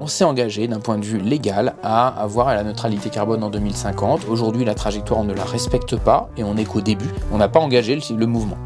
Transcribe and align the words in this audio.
On 0.00 0.06
s'est 0.06 0.22
engagé 0.22 0.68
d'un 0.68 0.78
point 0.78 0.96
de 0.96 1.04
vue 1.04 1.18
légal 1.18 1.74
à 1.82 2.06
avoir 2.06 2.54
la 2.54 2.62
neutralité 2.62 3.10
carbone 3.10 3.42
en 3.42 3.50
2050. 3.50 4.28
Aujourd'hui, 4.28 4.64
la 4.64 4.74
trajectoire, 4.74 5.18
on 5.18 5.24
ne 5.24 5.34
la 5.34 5.42
respecte 5.42 5.96
pas 5.96 6.30
et 6.36 6.44
on 6.44 6.54
n'est 6.54 6.64
qu'au 6.64 6.80
début. 6.80 7.08
On 7.32 7.38
n'a 7.38 7.48
pas 7.48 7.58
engagé 7.58 7.98
le, 8.16 8.26
mouvement. 8.26 8.56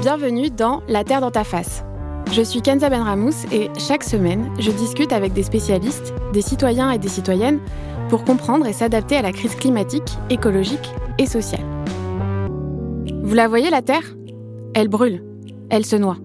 Bienvenue 0.00 0.48
dans 0.48 0.80
La 0.88 1.04
Terre 1.04 1.20
dans 1.20 1.30
ta 1.30 1.44
face. 1.44 1.84
Je 2.32 2.40
suis 2.40 2.62
Kenza 2.62 2.88
Benramous 2.88 3.34
et 3.52 3.68
chaque 3.78 4.02
semaine, 4.02 4.50
je 4.58 4.70
discute 4.70 5.12
avec 5.12 5.34
des 5.34 5.42
spécialistes, 5.42 6.14
des 6.32 6.40
citoyens 6.40 6.90
et 6.90 6.98
des 6.98 7.08
citoyennes 7.08 7.60
pour 8.08 8.24
comprendre 8.24 8.66
et 8.66 8.72
s'adapter 8.72 9.16
à 9.18 9.22
la 9.22 9.32
crise 9.32 9.56
climatique, 9.56 10.16
écologique 10.30 10.90
et 11.18 11.26
sociale. 11.26 11.66
Vous 13.22 13.34
la 13.34 13.46
voyez, 13.46 13.68
la 13.68 13.82
Terre? 13.82 14.14
Elle 14.74 14.88
brûle, 14.88 15.22
elle 15.68 15.84
se 15.84 15.96
noie. 15.96 16.16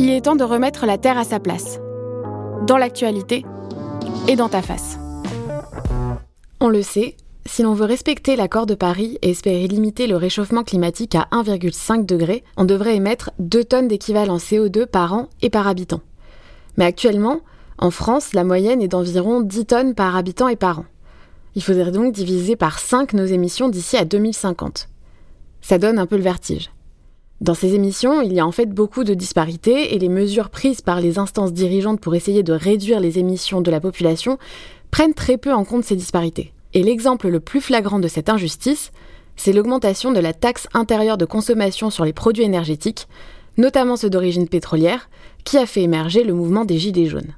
Il 0.00 0.10
est 0.10 0.22
temps 0.22 0.36
de 0.36 0.44
remettre 0.44 0.84
la 0.84 0.98
Terre 0.98 1.16
à 1.16 1.24
sa 1.24 1.38
place 1.38 1.78
dans 2.66 2.78
l'actualité 2.78 3.44
et 4.28 4.34
dans 4.34 4.48
ta 4.48 4.60
face. 4.60 4.98
On 6.60 6.68
le 6.68 6.82
sait, 6.82 7.16
si 7.44 7.62
l'on 7.62 7.74
veut 7.74 7.84
respecter 7.84 8.34
l'accord 8.34 8.66
de 8.66 8.74
Paris 8.74 9.18
et 9.22 9.30
espérer 9.30 9.68
limiter 9.68 10.08
le 10.08 10.16
réchauffement 10.16 10.64
climatique 10.64 11.14
à 11.14 11.28
1,5 11.30 12.04
degré, 12.04 12.42
on 12.56 12.64
devrait 12.64 12.96
émettre 12.96 13.30
2 13.38 13.64
tonnes 13.64 13.88
d'équivalent 13.88 14.38
CO2 14.38 14.86
par 14.86 15.12
an 15.12 15.28
et 15.42 15.50
par 15.50 15.68
habitant. 15.68 16.00
Mais 16.76 16.84
actuellement, 16.84 17.40
en 17.78 17.92
France, 17.92 18.32
la 18.32 18.42
moyenne 18.42 18.82
est 18.82 18.88
d'environ 18.88 19.42
10 19.42 19.66
tonnes 19.66 19.94
par 19.94 20.16
habitant 20.16 20.48
et 20.48 20.56
par 20.56 20.80
an. 20.80 20.86
Il 21.54 21.62
faudrait 21.62 21.92
donc 21.92 22.12
diviser 22.12 22.56
par 22.56 22.80
5 22.80 23.12
nos 23.12 23.26
émissions 23.26 23.68
d'ici 23.68 23.96
à 23.96 24.04
2050. 24.04 24.88
Ça 25.60 25.78
donne 25.78 25.98
un 25.98 26.06
peu 26.06 26.16
le 26.16 26.22
vertige. 26.22 26.70
Dans 27.42 27.54
ces 27.54 27.74
émissions, 27.74 28.22
il 28.22 28.32
y 28.32 28.40
a 28.40 28.46
en 28.46 28.52
fait 28.52 28.70
beaucoup 28.70 29.04
de 29.04 29.12
disparités 29.12 29.94
et 29.94 29.98
les 29.98 30.08
mesures 30.08 30.48
prises 30.48 30.80
par 30.80 31.02
les 31.02 31.18
instances 31.18 31.52
dirigeantes 31.52 32.00
pour 32.00 32.14
essayer 32.14 32.42
de 32.42 32.54
réduire 32.54 32.98
les 32.98 33.18
émissions 33.18 33.60
de 33.60 33.70
la 33.70 33.80
population 33.80 34.38
prennent 34.90 35.12
très 35.12 35.36
peu 35.36 35.52
en 35.52 35.64
compte 35.64 35.84
ces 35.84 35.96
disparités. 35.96 36.54
Et 36.72 36.82
l'exemple 36.82 37.28
le 37.28 37.40
plus 37.40 37.60
flagrant 37.60 37.98
de 37.98 38.08
cette 38.08 38.30
injustice, 38.30 38.90
c'est 39.36 39.52
l'augmentation 39.52 40.12
de 40.12 40.20
la 40.20 40.32
taxe 40.32 40.66
intérieure 40.72 41.18
de 41.18 41.26
consommation 41.26 41.90
sur 41.90 42.06
les 42.06 42.14
produits 42.14 42.44
énergétiques, 42.44 43.06
notamment 43.58 43.96
ceux 43.96 44.08
d'origine 44.08 44.48
pétrolière, 44.48 45.10
qui 45.44 45.58
a 45.58 45.66
fait 45.66 45.82
émerger 45.82 46.24
le 46.24 46.32
mouvement 46.32 46.64
des 46.64 46.78
Gilets 46.78 47.06
jaunes. 47.06 47.34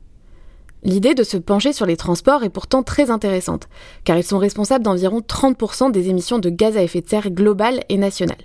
L'idée 0.84 1.14
de 1.14 1.24
se 1.24 1.36
pencher 1.36 1.72
sur 1.72 1.86
les 1.86 1.96
transports 1.96 2.44
est 2.44 2.50
pourtant 2.50 2.84
très 2.84 3.10
intéressante, 3.10 3.68
car 4.04 4.16
ils 4.16 4.22
sont 4.22 4.38
responsables 4.38 4.84
d'environ 4.84 5.18
30% 5.20 5.90
des 5.90 6.08
émissions 6.08 6.38
de 6.38 6.50
gaz 6.50 6.76
à 6.76 6.84
effet 6.84 7.00
de 7.00 7.08
serre 7.08 7.30
globales 7.30 7.82
et 7.88 7.96
nationales. 7.96 8.36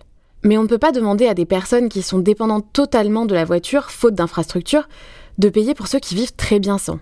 Mais 0.43 0.57
on 0.57 0.63
ne 0.63 0.67
peut 0.67 0.77
pas 0.77 0.91
demander 0.91 1.27
à 1.27 1.33
des 1.33 1.45
personnes 1.45 1.87
qui 1.87 2.01
sont 2.01 2.19
dépendantes 2.19 2.67
totalement 2.73 3.25
de 3.25 3.33
la 3.33 3.45
voiture, 3.45 3.89
faute 3.89 4.13
d'infrastructures, 4.13 4.89
de 5.37 5.49
payer 5.49 5.73
pour 5.73 5.87
ceux 5.87 5.99
qui 5.99 6.15
vivent 6.15 6.35
très 6.35 6.59
bien 6.59 6.77
sans. 6.77 6.99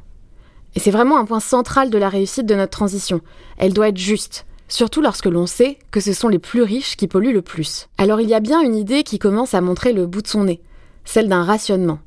Et 0.76 0.80
c'est 0.80 0.92
vraiment 0.92 1.18
un 1.18 1.26
point 1.26 1.40
central 1.40 1.90
de 1.90 1.98
la 1.98 2.08
réussite 2.08 2.46
de 2.46 2.56
notre 2.56 2.72
transition. 2.72 3.22
Elle 3.58 3.74
doit 3.74 3.90
être 3.90 3.98
juste, 3.98 4.46
surtout 4.68 5.02
lorsque 5.02 5.26
l'on 5.26 5.48
sait 5.48 5.80
que 5.90 6.00
ce 6.00 6.14
sont 6.14 6.30
les 6.30 6.40
plus 6.40 6.62
riches 6.62 6.96
qui 6.96 7.08
polluent 7.08 7.34
le 7.34 7.42
plus. 7.42 7.90
Alors 7.98 8.22
il 8.22 8.30
y 8.30 8.36
a 8.36 8.40
bien 8.40 8.62
une 8.62 8.76
idée 8.76 9.04
qui 9.04 9.20
commence 9.20 9.54
à 9.54 9.62
montrer 9.62 9.92
le 9.92 10.06
bout 10.06 10.22
de 10.22 10.28
son 10.28 10.46
nez, 10.46 10.62
celle 11.04 11.28
d'un 11.28 11.44
rationnement. 11.44 12.00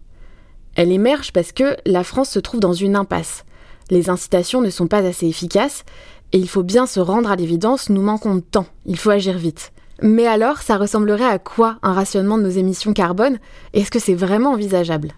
Elle 0.76 0.92
émerge 0.92 1.32
parce 1.32 1.52
que 1.52 1.76
la 1.84 2.04
France 2.04 2.30
se 2.30 2.38
trouve 2.38 2.60
dans 2.60 2.72
une 2.72 2.96
impasse. 2.96 3.44
Les 3.90 4.08
incitations 4.08 4.62
ne 4.62 4.70
sont 4.70 4.86
pas 4.86 5.04
assez 5.04 5.26
efficaces, 5.26 5.84
et 6.32 6.38
il 6.38 6.48
faut 6.48 6.62
bien 6.62 6.86
se 6.86 7.00
rendre 7.00 7.30
à 7.30 7.36
l'évidence, 7.36 7.90
nous 7.90 8.00
manquons 8.00 8.36
de 8.36 8.40
temps, 8.40 8.66
il 8.86 8.98
faut 8.98 9.10
agir 9.10 9.36
vite. 9.36 9.73
Mais 10.02 10.26
alors, 10.26 10.58
ça 10.58 10.76
ressemblerait 10.76 11.24
à 11.24 11.38
quoi 11.38 11.78
un 11.82 11.92
rationnement 11.92 12.36
de 12.36 12.42
nos 12.42 12.50
émissions 12.50 12.92
carbone? 12.92 13.38
Est-ce 13.72 13.90
que 13.90 13.98
c'est 13.98 14.14
vraiment 14.14 14.52
envisageable? 14.52 15.12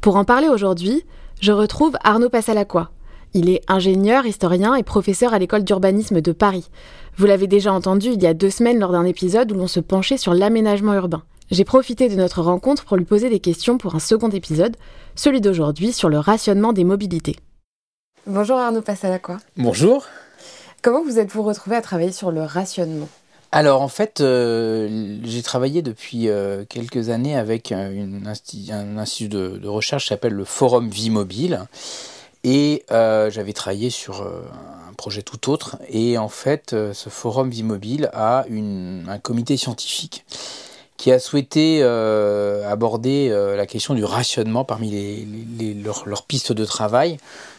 Pour 0.00 0.16
en 0.16 0.24
parler 0.24 0.48
aujourd'hui, 0.48 1.04
je 1.40 1.52
retrouve 1.52 1.96
Arnaud 2.02 2.28
Passalacqua. 2.28 2.90
Il 3.34 3.50
est 3.50 3.62
ingénieur, 3.68 4.26
historien 4.26 4.74
et 4.74 4.82
professeur 4.82 5.34
à 5.34 5.38
l'école 5.38 5.64
d'urbanisme 5.64 6.20
de 6.20 6.32
Paris. 6.32 6.68
Vous 7.16 7.26
l'avez 7.26 7.46
déjà 7.46 7.72
entendu 7.72 8.08
il 8.08 8.22
y 8.22 8.26
a 8.26 8.34
deux 8.34 8.50
semaines 8.50 8.78
lors 8.78 8.92
d'un 8.92 9.04
épisode 9.04 9.52
où 9.52 9.54
l'on 9.54 9.66
se 9.66 9.80
penchait 9.80 10.16
sur 10.16 10.34
l'aménagement 10.34 10.94
urbain. 10.94 11.22
J'ai 11.50 11.64
profité 11.64 12.08
de 12.08 12.16
notre 12.16 12.42
rencontre 12.42 12.84
pour 12.84 12.96
lui 12.96 13.04
poser 13.04 13.28
des 13.28 13.40
questions 13.40 13.78
pour 13.78 13.94
un 13.94 14.00
second 14.00 14.30
épisode, 14.30 14.76
celui 15.14 15.40
d'aujourd'hui 15.40 15.92
sur 15.92 16.08
le 16.08 16.18
rationnement 16.18 16.72
des 16.72 16.84
mobilités. 16.84 17.36
Bonjour 18.26 18.56
Arnaud 18.56 18.82
Passalacqua. 18.82 19.36
Bonjour. 19.56 20.06
Comment 20.82 21.04
vous 21.04 21.18
êtes-vous 21.18 21.42
retrouvé 21.42 21.76
à 21.76 21.82
travailler 21.82 22.12
sur 22.12 22.32
le 22.32 22.42
rationnement? 22.42 23.08
Alors 23.52 23.80
en 23.80 23.88
fait, 23.88 24.20
euh, 24.20 25.18
j'ai 25.22 25.42
travaillé 25.42 25.82
depuis 25.82 26.28
euh, 26.28 26.64
quelques 26.68 27.10
années 27.10 27.36
avec 27.36 27.72
un, 27.72 28.26
institut 28.26 29.28
de, 29.28 29.66
recherche 29.68 30.04
qui 30.04 30.08
s'appelle 30.08 30.34
le 30.34 30.44
Forum 30.44 30.88
Vie 30.88 31.10
Mobile. 31.10 31.66
Et 32.44 32.84
euh, 32.92 33.30
j'avais 33.30 33.52
travaillé 33.52 33.90
sur 33.90 34.22
un 34.22 34.92
projet 34.96 35.22
tout 35.22 35.50
autre. 35.50 35.78
Et 35.88 36.16
en 36.18 36.28
fait, 36.28 36.76
ce 36.92 37.08
Forum 37.08 37.50
Vie 37.50 37.64
Mobile 37.64 38.10
a 38.12 38.44
un 38.50 39.18
comité 39.18 39.56
scientifique 39.56 40.24
qui 40.96 41.12
a 41.12 41.18
souhaité 41.18 41.82
aborder 41.82 43.30
la 43.30 43.66
question 43.66 43.94
du 43.94 44.04
rationnement 44.04 44.64
parmi 44.64 45.24
leurs 45.84 46.22
pistes 46.24 46.52
de 46.52 46.64
travail 46.64 47.18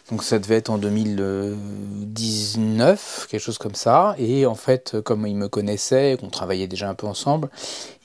donc 0.10 0.24
ça 0.24 0.40
devait 0.40 0.56
être 0.56 0.70
en 0.70 0.78
2019, 0.78 3.28
quelque 3.30 3.42
chose 3.42 3.58
comme 3.58 3.76
ça. 3.76 4.16
Et 4.18 4.46
en 4.46 4.56
fait, 4.56 4.96
comme 5.04 5.28
ils 5.28 5.36
me 5.36 5.50
connaissaient, 5.50 6.16
qu'on 6.20 6.30
travaillait 6.30 6.68
déjà 6.68 6.90
un 6.90 6.94
peu 6.94 7.08
ensemble, 7.08 7.50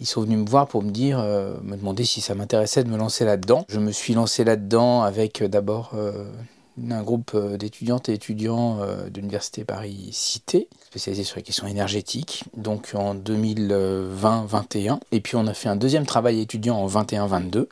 ils 0.00 0.06
sont 0.06 0.22
venus 0.22 0.38
me 0.38 0.48
voir 0.48 0.66
pour 0.66 0.82
me 0.82 0.90
dire, 0.90 1.20
euh, 1.20 1.54
me 1.62 1.76
demander 1.76 2.04
si 2.04 2.20
ça 2.20 2.34
m'intéressait 2.34 2.82
de 2.82 2.88
me 2.88 2.96
lancer 2.96 3.24
là-dedans. 3.24 3.64
Je 3.68 3.78
me 3.78 3.92
suis 3.92 4.14
lancé 4.14 4.42
là-dedans 4.42 5.02
avec 5.02 5.42
euh, 5.42 5.48
d'abord 5.48 5.92
euh, 5.94 6.24
un 6.90 7.02
groupe 7.02 7.36
d'étudiantes 7.56 8.08
et 8.08 8.14
étudiants 8.14 8.78
de 8.78 9.20
l'Université 9.20 9.64
Paris-Cité, 9.64 10.68
spécialisé 10.86 11.24
sur 11.24 11.36
les 11.36 11.42
questions 11.42 11.66
énergétiques, 11.66 12.44
donc 12.56 12.92
en 12.94 13.14
2020-21. 13.14 14.98
Et 15.12 15.20
puis 15.20 15.36
on 15.36 15.46
a 15.46 15.54
fait 15.54 15.68
un 15.68 15.76
deuxième 15.76 16.06
travail 16.06 16.40
étudiant 16.40 16.76
en 16.76 16.86
21-22 16.86 17.66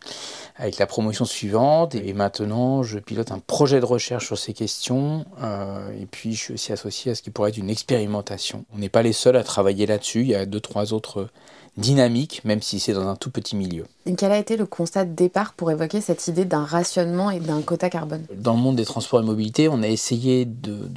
avec 0.60 0.78
la 0.78 0.86
promotion 0.86 1.24
suivante. 1.24 1.94
Et 1.94 2.12
maintenant, 2.12 2.82
je 2.82 2.98
pilote 2.98 3.32
un 3.32 3.38
projet 3.38 3.80
de 3.80 3.84
recherche 3.84 4.26
sur 4.26 4.38
ces 4.38 4.52
questions. 4.52 5.24
Euh, 5.42 5.90
et 6.00 6.06
puis, 6.06 6.34
je 6.34 6.38
suis 6.38 6.54
aussi 6.54 6.72
associé 6.72 7.12
à 7.12 7.14
ce 7.14 7.22
qui 7.22 7.30
pourrait 7.30 7.50
être 7.50 7.56
une 7.56 7.70
expérimentation. 7.70 8.64
On 8.74 8.78
n'est 8.78 8.88
pas 8.90 9.02
les 9.02 9.14
seuls 9.14 9.36
à 9.36 9.42
travailler 9.42 9.86
là-dessus. 9.86 10.20
Il 10.20 10.28
y 10.28 10.34
a 10.34 10.46
deux, 10.46 10.60
trois 10.60 10.92
autres 10.92 11.28
dynamiques, 11.76 12.42
même 12.44 12.62
si 12.62 12.80
c'est 12.80 12.92
dans 12.92 13.06
un 13.08 13.16
tout 13.16 13.30
petit 13.30 13.56
milieu. 13.56 13.86
Et 14.06 14.14
quel 14.14 14.32
a 14.32 14.38
été 14.38 14.56
le 14.56 14.66
constat 14.66 15.04
de 15.04 15.14
départ 15.14 15.52
pour 15.52 15.70
évoquer 15.70 16.00
cette 16.00 16.26
idée 16.28 16.44
d'un 16.44 16.64
rationnement 16.64 17.30
et 17.30 17.40
d'un 17.40 17.62
quota 17.62 17.90
carbone? 17.90 18.26
Dans 18.34 18.54
le 18.54 18.60
monde 18.60 18.76
des 18.76 18.84
transports 18.84 19.20
et 19.20 19.24
mobilité, 19.24 19.68
on 19.68 19.82
a 19.82 19.88
essayé 19.88 20.44
de, 20.44 20.88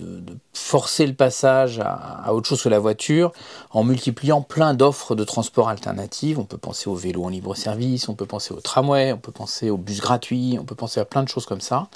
forcer 0.53 1.05
le 1.05 1.13
passage 1.13 1.79
à, 1.79 1.91
à, 2.25 2.33
autre 2.33 2.47
chose 2.47 2.63
que 2.63 2.69
la 2.69 2.79
voiture 2.79 3.31
en 3.71 3.83
multipliant 3.83 4.41
plein 4.41 4.73
d'offres 4.73 5.15
de 5.15 5.23
transport 5.23 5.69
alternatives. 5.69 6.39
On 6.39 6.45
peut 6.45 6.57
penser 6.57 6.89
au 6.89 6.95
vélo 6.95 7.23
en 7.23 7.29
libre 7.29 7.55
service, 7.55 8.09
on 8.09 8.15
peut 8.15 8.25
penser 8.25 8.53
au 8.53 8.59
tramway, 8.59 9.13
on 9.13 9.17
peut 9.17 9.31
penser 9.31 9.69
au 9.69 9.77
bus 9.77 10.01
gratuit, 10.01 10.57
on 10.59 10.65
peut 10.65 10.75
penser 10.75 10.99
à 10.99 11.05
plein 11.05 11.23
de 11.23 11.29
choses 11.29 11.45
comme 11.45 11.61
ça. 11.61 11.89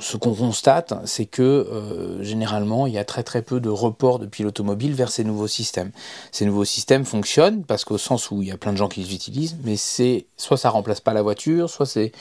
Ce 0.00 0.16
qu'on 0.16 0.34
constate, 0.34 0.94
c'est 1.04 1.24
que 1.24 1.42
euh, 1.42 2.22
généralement, 2.22 2.86
il 2.86 2.92
y 2.92 2.98
a 2.98 3.04
très 3.04 3.22
très 3.22 3.42
peu 3.42 3.60
de 3.60 3.68
report 3.68 4.18
depuis 4.18 4.44
l'automobile 4.44 4.92
vers 4.92 5.10
ces 5.10 5.24
nouveaux 5.24 5.46
systèmes. 5.46 5.90
Ces 6.30 6.44
nouveaux 6.44 6.64
systèmes 6.64 7.04
fonctionnent 7.04 7.64
parce 7.64 7.84
qu'au 7.84 7.98
sens 7.98 8.30
où 8.30 8.42
il 8.42 8.48
y 8.48 8.50
a 8.50 8.56
plein 8.56 8.72
de 8.72 8.76
gens 8.76 8.88
qui 8.88 9.00
les 9.00 9.14
utilisent, 9.14 9.56
mais 9.64 9.76
c'est 9.76 10.26
soit 10.36 10.56
ça 10.56 10.70
remplace 10.70 11.00
pas 11.00 11.12
la 11.12 11.22
voiture, 11.22 11.70
soit 11.70 11.86
c'est 11.86 12.12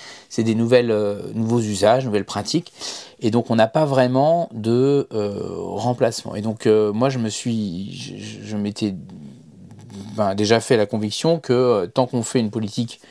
des 0.43 0.55
nouvelles, 0.55 0.91
euh, 0.91 1.21
nouveaux 1.33 1.59
usages, 1.59 2.05
nouvelles 2.05 2.25
pratiques. 2.25 2.71
Et 3.19 3.31
donc 3.31 3.51
on 3.51 3.55
n'a 3.55 3.67
pas 3.67 3.85
vraiment 3.85 4.49
de 4.53 5.07
euh, 5.13 5.55
remplacement. 5.57 6.35
Et 6.35 6.41
donc 6.41 6.65
moi 6.67 7.09
je 7.09 7.19
me 7.19 7.29
suis, 7.29 7.91
je, 8.43 8.55
m'étais 8.55 8.95
ben, 10.15 10.35
déjà 10.35 10.59
fait 10.59 10.77
la 10.77 10.85
conviction 10.85 11.39
que 11.39 11.85
tant 11.87 12.07
qu'on 12.07 12.23
fait 12.23 12.39
une 12.39 12.51
politique 12.51 13.01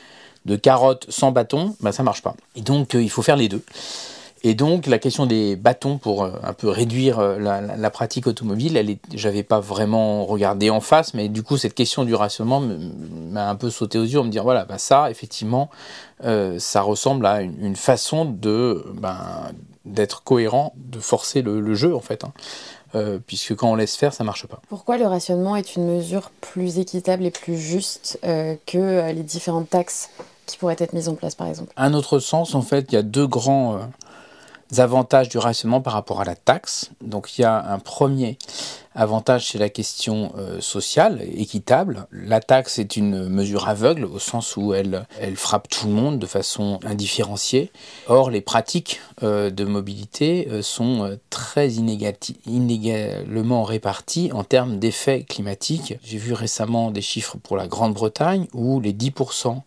de 0.45 0.55
carottes 0.55 1.05
sans 1.09 1.31
bâton, 1.31 1.75
bah, 1.81 1.91
ça 1.91 2.03
marche 2.03 2.21
pas. 2.21 2.35
Et 2.55 2.61
donc, 2.61 2.93
il 2.93 3.09
faut 3.09 3.21
faire 3.21 3.35
les 3.35 3.49
deux. 3.49 3.61
Et 4.47 4.53
donc, 4.53 4.87
la 4.87 4.97
question 4.97 5.25
des 5.25 5.57
bâtons 5.57 5.97
pour 5.97 6.23
euh, 6.23 6.31
un 6.41 6.53
peu 6.53 6.69
réduire 6.69 7.19
euh, 7.19 7.37
la, 7.37 7.89
pratique 7.89 8.27
automobile, 8.27 8.77
elle 8.77 8.95
j'avais 9.13 9.43
pas 9.43 9.59
vraiment 9.59 10.25
regardé 10.25 10.69
en 10.69 10.79
face, 10.79 11.13
mais 11.13 11.27
du 11.27 11.43
coup, 11.43 11.57
cette 11.57 11.73
question 11.73 12.05
du 12.05 12.15
rationnement 12.15 12.61
m'a 12.61 13.49
un 13.49 13.55
peu 13.55 13.69
sauté 13.69 13.97
aux 13.97 14.05
yeux, 14.05 14.19
en 14.19 14.23
me 14.23 14.29
dire 14.29 14.43
voilà, 14.43 14.63
bah, 14.63 14.77
ça, 14.77 15.11
effectivement, 15.11 15.69
ça 16.21 16.81
ressemble 16.81 17.25
à 17.25 17.41
une, 17.41 17.75
façon 17.75 18.23
de 18.23 18.85
ben, 18.95 19.17
d'être 19.83 20.23
cohérent, 20.23 20.73
de 20.77 20.99
forcer 20.99 21.41
le, 21.41 21.75
jeu 21.75 21.93
en 21.93 21.99
fait. 21.99 22.23
Hein. 22.23 22.31
Euh, 22.95 23.19
puisque 23.25 23.53
quand 23.55 23.69
on 23.69 23.75
laisse 23.75 23.97
faire, 23.97 24.13
ça 24.13 24.23
marche 24.23 24.47
pas. 24.47 24.61
Pourquoi 24.69 24.97
le 24.97 25.05
rationnement 25.05 25.57
est 25.57 25.75
une 25.75 25.85
mesure 25.85 26.31
plus 26.39 26.79
équitable 26.79 27.25
et 27.25 27.31
plus 27.31 27.57
juste 27.57 28.17
euh, 28.23 28.55
que 28.65 28.77
euh, 28.77 29.11
les 29.11 29.23
différentes 29.23 29.69
taxes 29.69 30.09
qui 30.45 30.57
pourraient 30.57 30.77
être 30.79 30.93
mises 30.93 31.09
en 31.09 31.15
place, 31.15 31.35
par 31.35 31.47
exemple? 31.47 31.73
Un 31.75 31.93
autre 31.93 32.19
sens, 32.19 32.55
en 32.55 32.61
fait, 32.61 32.85
il 32.89 32.95
y 32.95 32.97
a 32.97 33.03
deux 33.03 33.27
grands, 33.27 33.79
avantages 34.77 35.29
du 35.29 35.37
rationnement 35.37 35.81
par 35.81 35.93
rapport 35.93 36.21
à 36.21 36.25
la 36.25 36.35
taxe. 36.35 36.91
Donc 37.01 37.37
il 37.37 37.41
y 37.41 37.45
a 37.45 37.71
un 37.71 37.79
premier 37.79 38.37
avantage, 38.97 39.51
c'est 39.51 39.59
la 39.59 39.69
question 39.69 40.33
euh, 40.37 40.59
sociale, 40.59 41.21
équitable. 41.35 42.07
La 42.11 42.39
taxe 42.39 42.79
est 42.79 42.97
une 42.97 43.29
mesure 43.29 43.69
aveugle 43.69 44.05
au 44.05 44.17
sens 44.17 44.57
où 44.57 44.73
elle, 44.73 45.05
frappe 45.35 45.69
tout 45.69 45.85
le 45.87 45.93
monde 45.93 46.17
de 46.17 46.25
façon 46.25 46.79
indifférenciée. 46.83 47.71
Or, 48.07 48.31
les 48.31 48.41
pratiques 48.41 48.99
euh, 49.21 49.51
de 49.51 49.63
mobilité 49.65 50.47
euh, 50.49 50.63
sont 50.63 51.17
très 51.29 51.73
inégalement 51.73 53.63
réparties 53.63 54.31
en 54.33 54.43
termes 54.43 54.79
d'effets 54.79 55.23
climatiques. 55.23 55.95
J'ai 56.03 56.17
vu 56.17 56.33
récemment 56.33 56.89
des 56.89 57.01
chiffres 57.01 57.37
pour 57.37 57.55
la 57.55 57.67
Grande-Bretagne 57.67 58.47
où 58.53 58.81
les 58.81 58.93
10% 58.93 59.61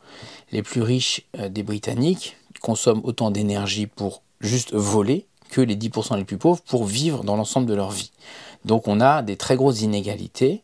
les 0.50 0.62
plus 0.62 0.82
riches 0.82 1.22
des 1.38 1.62
Britanniques 1.62 2.36
consomment 2.60 3.02
autant 3.04 3.30
d'énergie 3.30 3.86
pour 3.86 4.22
juste 4.40 4.74
voler 4.76 5.26
que 5.50 5.60
les 5.60 5.76
10% 5.76 6.16
les 6.16 6.24
plus 6.24 6.38
pauvres 6.38 6.62
pour 6.62 6.84
vivre 6.84 7.24
dans 7.24 7.36
l'ensemble 7.36 7.66
de 7.66 7.74
leur 7.74 7.90
vie. 7.90 8.10
Donc 8.64 8.88
on 8.88 9.00
a 9.00 9.22
des 9.22 9.36
très 9.36 9.56
grosses 9.56 9.80
inégalités. 9.80 10.60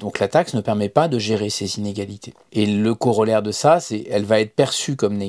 Donc 0.00 0.18
la 0.18 0.28
taxe 0.28 0.54
ne 0.54 0.60
permet 0.60 0.88
pas 0.88 1.08
de 1.08 1.18
gérer 1.18 1.50
ces 1.50 1.78
inégalités. 1.78 2.32
Et 2.52 2.66
le 2.66 2.94
corollaire 2.94 3.42
de 3.42 3.50
ça, 3.50 3.80
c'est 3.80 4.06
elle 4.10 4.24
va 4.24 4.40
être 4.40 4.54
perçue 4.54 4.96
comme, 4.96 5.20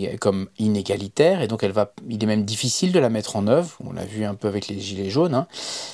inégalitaire 0.60 1.42
et 1.42 1.48
donc 1.48 1.64
elle 1.64 1.72
va, 1.72 1.94
il 2.08 2.24
est 2.24 2.28
même 2.28 2.46
difficile 2.46 2.92
de 2.92 3.00
la 3.00 3.10
mettre 3.10 3.36
en 3.36 3.48
œuvre. 3.48 3.72
On 3.84 3.94
l'a 3.94 4.06
vu 4.06 4.24
un 4.24 4.36
peu 4.36 4.48
avec 4.48 4.68
les 4.68 4.80
gilets 4.80 5.10
jaunes. 5.10 5.34
Hein. 5.34 5.48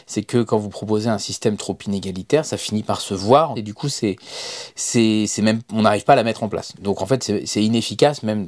C'est 0.06 0.24
que 0.24 0.44
quand 0.44 0.58
vous 0.58 0.70
proposez 0.70 1.10
un 1.10 1.18
système 1.18 1.56
trop 1.56 1.78
inégalitaire, 1.86 2.46
ça 2.46 2.58
finit 2.58 2.84
par 2.84 3.00
se 3.00 3.14
voir 3.14 3.54
et 3.56 3.62
du 3.62 3.74
coup 3.74 3.90
c'est, 3.90 4.18
même, 5.42 5.62
on 5.72 5.84
n'arrive 5.84 6.04
pas 6.04 6.14
à 6.14 6.18
la 6.18 6.24
mettre 6.24 6.44
en 6.44 6.50
place. 6.50 6.74
Donc 6.82 7.02
en 7.02 7.06
fait 7.06 7.32
c'est 7.46 7.64
inefficace 7.64 8.24
même 8.24 8.48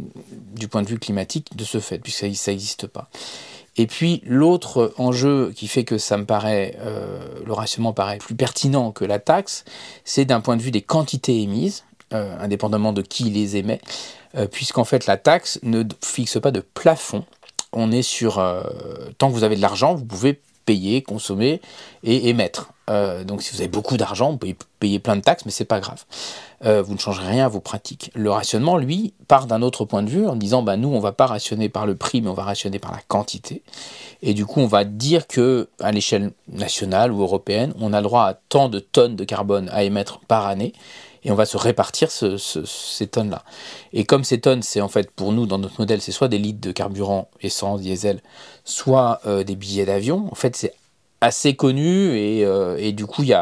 du 0.53 0.67
point 0.67 0.81
de 0.83 0.87
vue 0.87 0.99
climatique 0.99 1.55
de 1.55 1.63
ce 1.63 1.79
fait 1.79 1.99
puisque 1.99 2.25
ça 2.35 2.51
n'existe 2.51 2.87
pas. 2.87 3.09
Et 3.79 3.87
puis 3.87 4.21
l'autre 4.25 4.93
enjeu 4.97 5.53
qui 5.55 5.69
fait 5.69 5.85
que 5.85 5.97
ça 5.97 6.17
me 6.17 6.25
paraît, 6.25 6.75
euh, 6.81 7.17
le 7.45 7.53
rationnement 7.53 7.93
paraît 7.93 8.17
plus 8.17 8.35
pertinent 8.35 8.91
que 8.91 9.05
la 9.05 9.19
taxe, 9.19 9.63
c'est 10.03 10.25
d'un 10.25 10.41
point 10.41 10.57
de 10.57 10.61
vue 10.61 10.69
des 10.69 10.81
quantités 10.81 11.41
émises, 11.41 11.85
euh, 12.11 12.37
indépendamment 12.41 12.91
de 12.91 13.01
qui 13.01 13.29
les 13.29 13.55
émet, 13.55 13.79
euh, 14.35 14.47
puisqu'en 14.47 14.83
fait 14.83 15.05
la 15.05 15.15
taxe 15.15 15.59
ne 15.63 15.83
fixe 16.03 16.41
pas 16.41 16.51
de 16.51 16.59
plafond. 16.59 17.23
On 17.71 17.89
est 17.89 18.01
sur, 18.01 18.43
tant 19.17 19.29
que 19.29 19.33
vous 19.33 19.43
avez 19.45 19.55
de 19.55 19.61
l'argent, 19.61 19.95
vous 19.95 20.03
pouvez 20.03 20.41
payer, 20.69 21.01
consommer 21.01 21.61
et 22.03 22.29
émettre. 22.29 22.73
Euh, 22.91 23.23
donc 23.23 23.41
si 23.41 23.55
vous 23.55 23.61
avez 23.61 23.67
beaucoup 23.67 23.97
d'argent, 23.97 24.29
vous 24.29 24.37
pouvez 24.37 24.55
payer 24.79 24.99
plein 24.99 25.15
de 25.15 25.21
taxes, 25.21 25.45
mais 25.45 25.51
c'est 25.51 25.65
pas 25.65 25.79
grave. 25.79 26.05
Euh, 26.63 26.83
vous 26.83 26.93
ne 26.93 26.99
changerez 26.99 27.27
rien 27.27 27.45
à 27.45 27.47
vos 27.47 27.59
pratiques. 27.59 28.11
Le 28.13 28.29
rationnement, 28.29 28.77
lui, 28.77 29.15
part 29.27 29.47
d'un 29.47 29.63
autre 29.63 29.83
point 29.83 30.03
de 30.03 30.09
vue 30.11 30.27
en 30.27 30.35
disant 30.35 30.61
bah, 30.61 30.77
nous, 30.77 30.89
on 30.89 30.99
va 30.99 31.11
pas 31.11 31.25
rationner 31.25 31.69
par 31.69 31.87
le 31.87 31.95
prix, 31.95 32.21
mais 32.21 32.29
on 32.29 32.35
va 32.35 32.43
rationner 32.43 32.77
par 32.77 32.91
la 32.91 32.99
quantité. 33.07 33.63
Et 34.21 34.35
du 34.35 34.45
coup, 34.45 34.59
on 34.59 34.67
va 34.67 34.83
dire 34.83 35.25
que 35.25 35.69
à 35.79 35.91
l'échelle 35.91 36.33
nationale 36.47 37.11
ou 37.11 37.23
européenne, 37.23 37.73
on 37.79 37.91
a 37.91 37.97
le 37.97 38.03
droit 38.03 38.25
à 38.25 38.35
tant 38.35 38.69
de 38.69 38.77
tonnes 38.77 39.15
de 39.15 39.23
carbone 39.23 39.69
à 39.73 39.81
émettre 39.81 40.19
par 40.27 40.45
année. 40.45 40.73
Et 41.23 41.31
on 41.31 41.35
va 41.35 41.45
se 41.45 41.57
répartir 41.57 42.09
ces 42.11 43.07
tonnes-là. 43.07 43.43
Et 43.93 44.05
comme 44.05 44.23
ces 44.23 44.39
tonnes, 44.39 44.61
c'est 44.61 44.81
en 44.81 44.87
fait 44.87 45.11
pour 45.11 45.31
nous, 45.31 45.45
dans 45.45 45.57
notre 45.57 45.79
modèle, 45.79 46.01
c'est 46.01 46.11
soit 46.11 46.27
des 46.29 46.37
litres 46.37 46.61
de 46.61 46.71
carburant, 46.71 47.29
essence, 47.41 47.81
diesel, 47.81 48.21
soit 48.63 49.19
euh, 49.25 49.43
des 49.43 49.55
billets 49.55 49.85
d'avion. 49.85 50.27
En 50.31 50.35
fait, 50.35 50.55
c'est 50.55 50.73
assez 51.21 51.55
connu 51.55 52.17
et, 52.17 52.45
euh, 52.45 52.91
du 52.91 53.05
coup, 53.05 53.23
y 53.23 53.35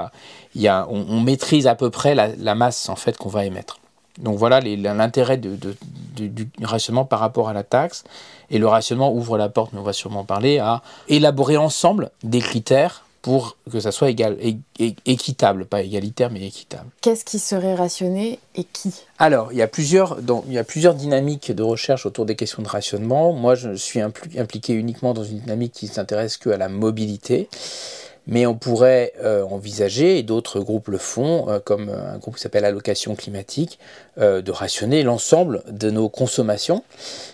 y 0.56 0.68
a, 0.68 0.88
on, 0.89 1.21
maîtrise 1.21 1.68
à 1.68 1.75
peu 1.75 1.91
près 1.91 2.15
la, 2.15 2.56
masse 2.56 2.89
en 2.89 2.95
fait 2.95 3.15
qu'on 3.18 3.29
va 3.29 3.45
émettre. 3.45 3.79
Donc 4.18 4.39
voilà 4.39 4.59
l'intérêt 4.59 5.38
du 5.38 6.50
rationnement 6.63 7.06
par 7.06 7.19
rapport 7.19 7.50
à 7.50 7.53
la 7.53 7.63
taxe. 7.63 8.03
Et 8.50 8.57
le 8.57 8.68
rationnement 8.68 9.13
ouvre 9.13 9.38
la 9.38 9.50
porte, 9.50 9.74
mais 9.74 9.79
on 9.79 9.83
va 9.83 9.94
sûrement 9.94 10.24
parler, 10.24 10.57
à 10.57 10.81
élaborer 11.07 11.57
ensemble 11.57 12.09
des 12.24 12.39
critères 12.39 13.03
pour 13.27 13.57
que 13.69 13.81
ça 13.81 13.91
soit 13.91 14.09
égal, 14.09 14.38
équitable, 14.79 15.65
pas 15.65 15.81
égalitaire, 15.81 16.31
mais 16.31 16.47
équitable. 16.47 16.88
Qu'est-ce 17.01 17.25
qui 17.25 17.39
serait 17.39 17.75
rationné 17.75 18.39
et 18.56 18.63
qui? 18.63 18.94
Alors, 19.19 19.51
il 19.51 19.57
y, 19.57 19.62
a 19.62 19.68
plusieurs, 19.68 20.18
il 20.47 20.53
y 20.53 20.57
a 20.57 20.63
plusieurs 20.63 20.94
dynamiques 20.94 21.51
de 21.51 21.62
recherche 21.62 22.06
autour 22.06 22.25
des 22.25 22.38
questions 22.38 22.63
de 22.63 22.69
rationnement. 22.69 23.33
Moi, 23.33 23.56
je 23.56 23.75
suis 23.75 24.00
impliqué 24.00 24.71
uniquement 24.71 25.13
dans 25.13 25.25
une 25.25 25.39
dynamique 25.39 25.74
qui 25.74 25.88
s'intéresse 25.88 26.38
qu'à 26.38 26.56
la 26.56 26.69
mobilité. 26.69 27.50
Mais 28.27 28.45
on 28.45 28.56
pourrait 28.56 29.13
euh, 29.24 29.44
envisager, 29.44 30.19
et 30.19 30.24
d'autres 30.24 30.59
groupes 30.59 30.89
le 30.89 30.97
font, 30.97 31.50
euh, 31.50 31.59
comme 31.59 31.89
euh, 31.89 32.15
un 32.15 32.18
groupe 32.18 32.35
qui 32.35 32.41
s'appelle 32.41 32.65
Allocation 32.65 33.15
climatique, 33.15 33.79
de 34.19 34.50
rationner 34.50 35.03
l'ensemble 35.03 35.62
de 35.69 35.91
nos 35.91 36.09
consommations, 36.09 36.83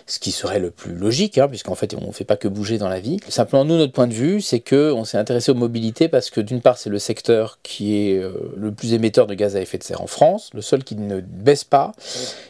ce 0.06 0.18
qui 0.18 0.32
serait 0.32 0.58
le 0.58 0.70
plus 0.70 0.94
logique, 0.94 1.38
hein, 1.38 1.48
puisqu'en 1.48 1.74
fait 1.74 1.94
on 1.94 2.08
ne 2.08 2.12
fait 2.12 2.24
pas 2.24 2.36
que 2.36 2.46
bouger 2.46 2.76
dans 2.76 2.90
la 2.90 3.00
vie. 3.00 3.20
Simplement, 3.30 3.64
nous, 3.64 3.78
notre 3.78 3.94
point 3.94 4.06
de 4.06 4.12
vue, 4.12 4.42
c'est 4.42 4.60
qu'on 4.60 5.06
s'est 5.06 5.16
intéressé 5.16 5.50
aux 5.50 5.54
mobilités 5.54 6.08
parce 6.08 6.28
que 6.28 6.42
d'une 6.42 6.60
part, 6.60 6.76
c'est 6.76 6.90
le 6.90 6.98
secteur 6.98 7.58
qui 7.62 7.96
est 7.96 8.22
le 8.54 8.70
plus 8.70 8.92
émetteur 8.92 9.26
de 9.26 9.32
gaz 9.32 9.56
à 9.56 9.62
effet 9.62 9.78
de 9.78 9.82
serre 9.82 10.02
en 10.02 10.06
France, 10.06 10.50
le 10.52 10.60
seul 10.60 10.84
qui 10.84 10.96
ne 10.96 11.20
baisse 11.20 11.64
pas, 11.64 11.92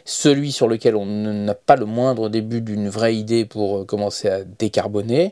celui 0.03 0.51
sur 0.51 0.67
lequel 0.67 0.97
on 0.97 1.05
n'a 1.05 1.55
pas 1.55 1.77
le 1.77 1.85
moindre 1.85 2.27
début 2.27 2.59
d'une 2.59 2.89
vraie 2.89 3.15
idée 3.15 3.45
pour 3.45 3.85
commencer 3.85 4.27
à 4.27 4.43
décarboner. 4.43 5.31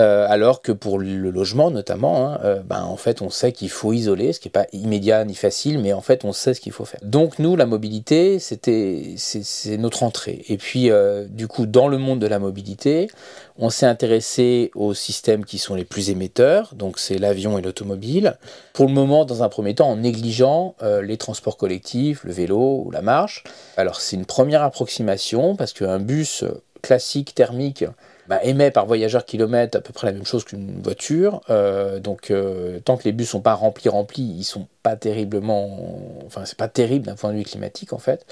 Euh, 0.00 0.26
alors 0.28 0.62
que 0.62 0.72
pour 0.72 0.98
le 0.98 1.30
logement 1.30 1.70
notamment, 1.70 2.26
hein, 2.26 2.40
euh, 2.44 2.62
ben, 2.62 2.82
en 2.82 2.96
fait 2.96 3.20
on 3.20 3.28
sait 3.28 3.52
qu'il 3.52 3.68
faut 3.68 3.92
isoler, 3.92 4.32
ce 4.32 4.40
qui 4.40 4.48
n'est 4.48 4.52
pas 4.52 4.66
immédiat 4.72 5.24
ni 5.24 5.34
facile, 5.34 5.78
mais 5.78 5.92
en 5.92 6.00
fait 6.00 6.24
on 6.24 6.32
sait 6.32 6.54
ce 6.54 6.60
qu'il 6.60 6.72
faut 6.72 6.86
faire. 6.86 7.00
Donc 7.02 7.38
nous, 7.38 7.56
la 7.56 7.66
mobilité, 7.66 8.38
c'était 8.38 9.14
c'est 9.16 9.76
notre 9.76 10.02
entrée. 10.02 10.44
Et 10.48 10.56
puis 10.56 10.90
euh, 10.90 11.26
du 11.28 11.46
coup, 11.46 11.66
dans 11.66 11.88
le 11.88 11.98
monde 11.98 12.20
de 12.20 12.26
la 12.26 12.38
mobilité, 12.38 13.10
on 13.58 13.68
s'est 13.68 13.86
intéressé 13.86 14.70
aux 14.74 14.94
systèmes 14.94 15.44
qui 15.44 15.58
sont 15.58 15.74
les 15.74 15.84
plus 15.84 16.08
émetteurs, 16.08 16.74
donc 16.74 16.98
c'est 16.98 17.18
l'avion 17.18 17.58
et 17.58 17.62
l'automobile. 17.62 18.38
Pour 18.72 18.86
le 18.86 18.92
moment, 18.92 19.26
dans 19.26 19.42
un 19.42 19.50
premier 19.50 19.74
temps, 19.74 19.90
en 19.90 19.96
négligeant 19.96 20.74
les 21.02 21.18
transports 21.18 21.58
collectifs, 21.58 22.24
le 22.24 22.32
vélo 22.32 22.84
ou 22.86 22.90
la 22.90 23.02
marche. 23.02 23.44
Alors 23.76 24.00
c'est 24.00 24.16
une 24.16 24.24
première 24.24 24.62
approximation 24.62 25.54
parce 25.54 25.74
qu'un 25.74 25.98
bus 25.98 26.44
classique 26.80 27.34
thermique 27.34 27.84
bah, 28.28 28.40
émet 28.44 28.70
par 28.70 28.86
voyageur 28.86 29.24
kilomètre 29.24 29.76
à 29.76 29.80
peu 29.80 29.92
près 29.92 30.06
la 30.06 30.12
même 30.12 30.24
chose 30.24 30.44
qu'une 30.44 30.80
voiture. 30.82 31.40
Euh, 31.50 31.98
donc 31.98 32.30
euh, 32.30 32.78
tant 32.80 32.96
que 32.96 33.04
les 33.04 33.12
bus 33.12 33.30
sont 33.30 33.40
pas 33.40 33.54
remplis 33.54 33.88
remplis, 33.88 34.22
ils 34.22 34.44
sont 34.44 34.68
pas 34.82 34.96
terriblement, 34.96 35.98
enfin 36.26 36.44
c'est 36.44 36.56
pas 36.56 36.68
terrible 36.68 37.06
d'un 37.06 37.14
point 37.14 37.32
de 37.32 37.38
vue 37.38 37.44
climatique 37.44 37.92
en 37.92 37.98
fait. 37.98 38.24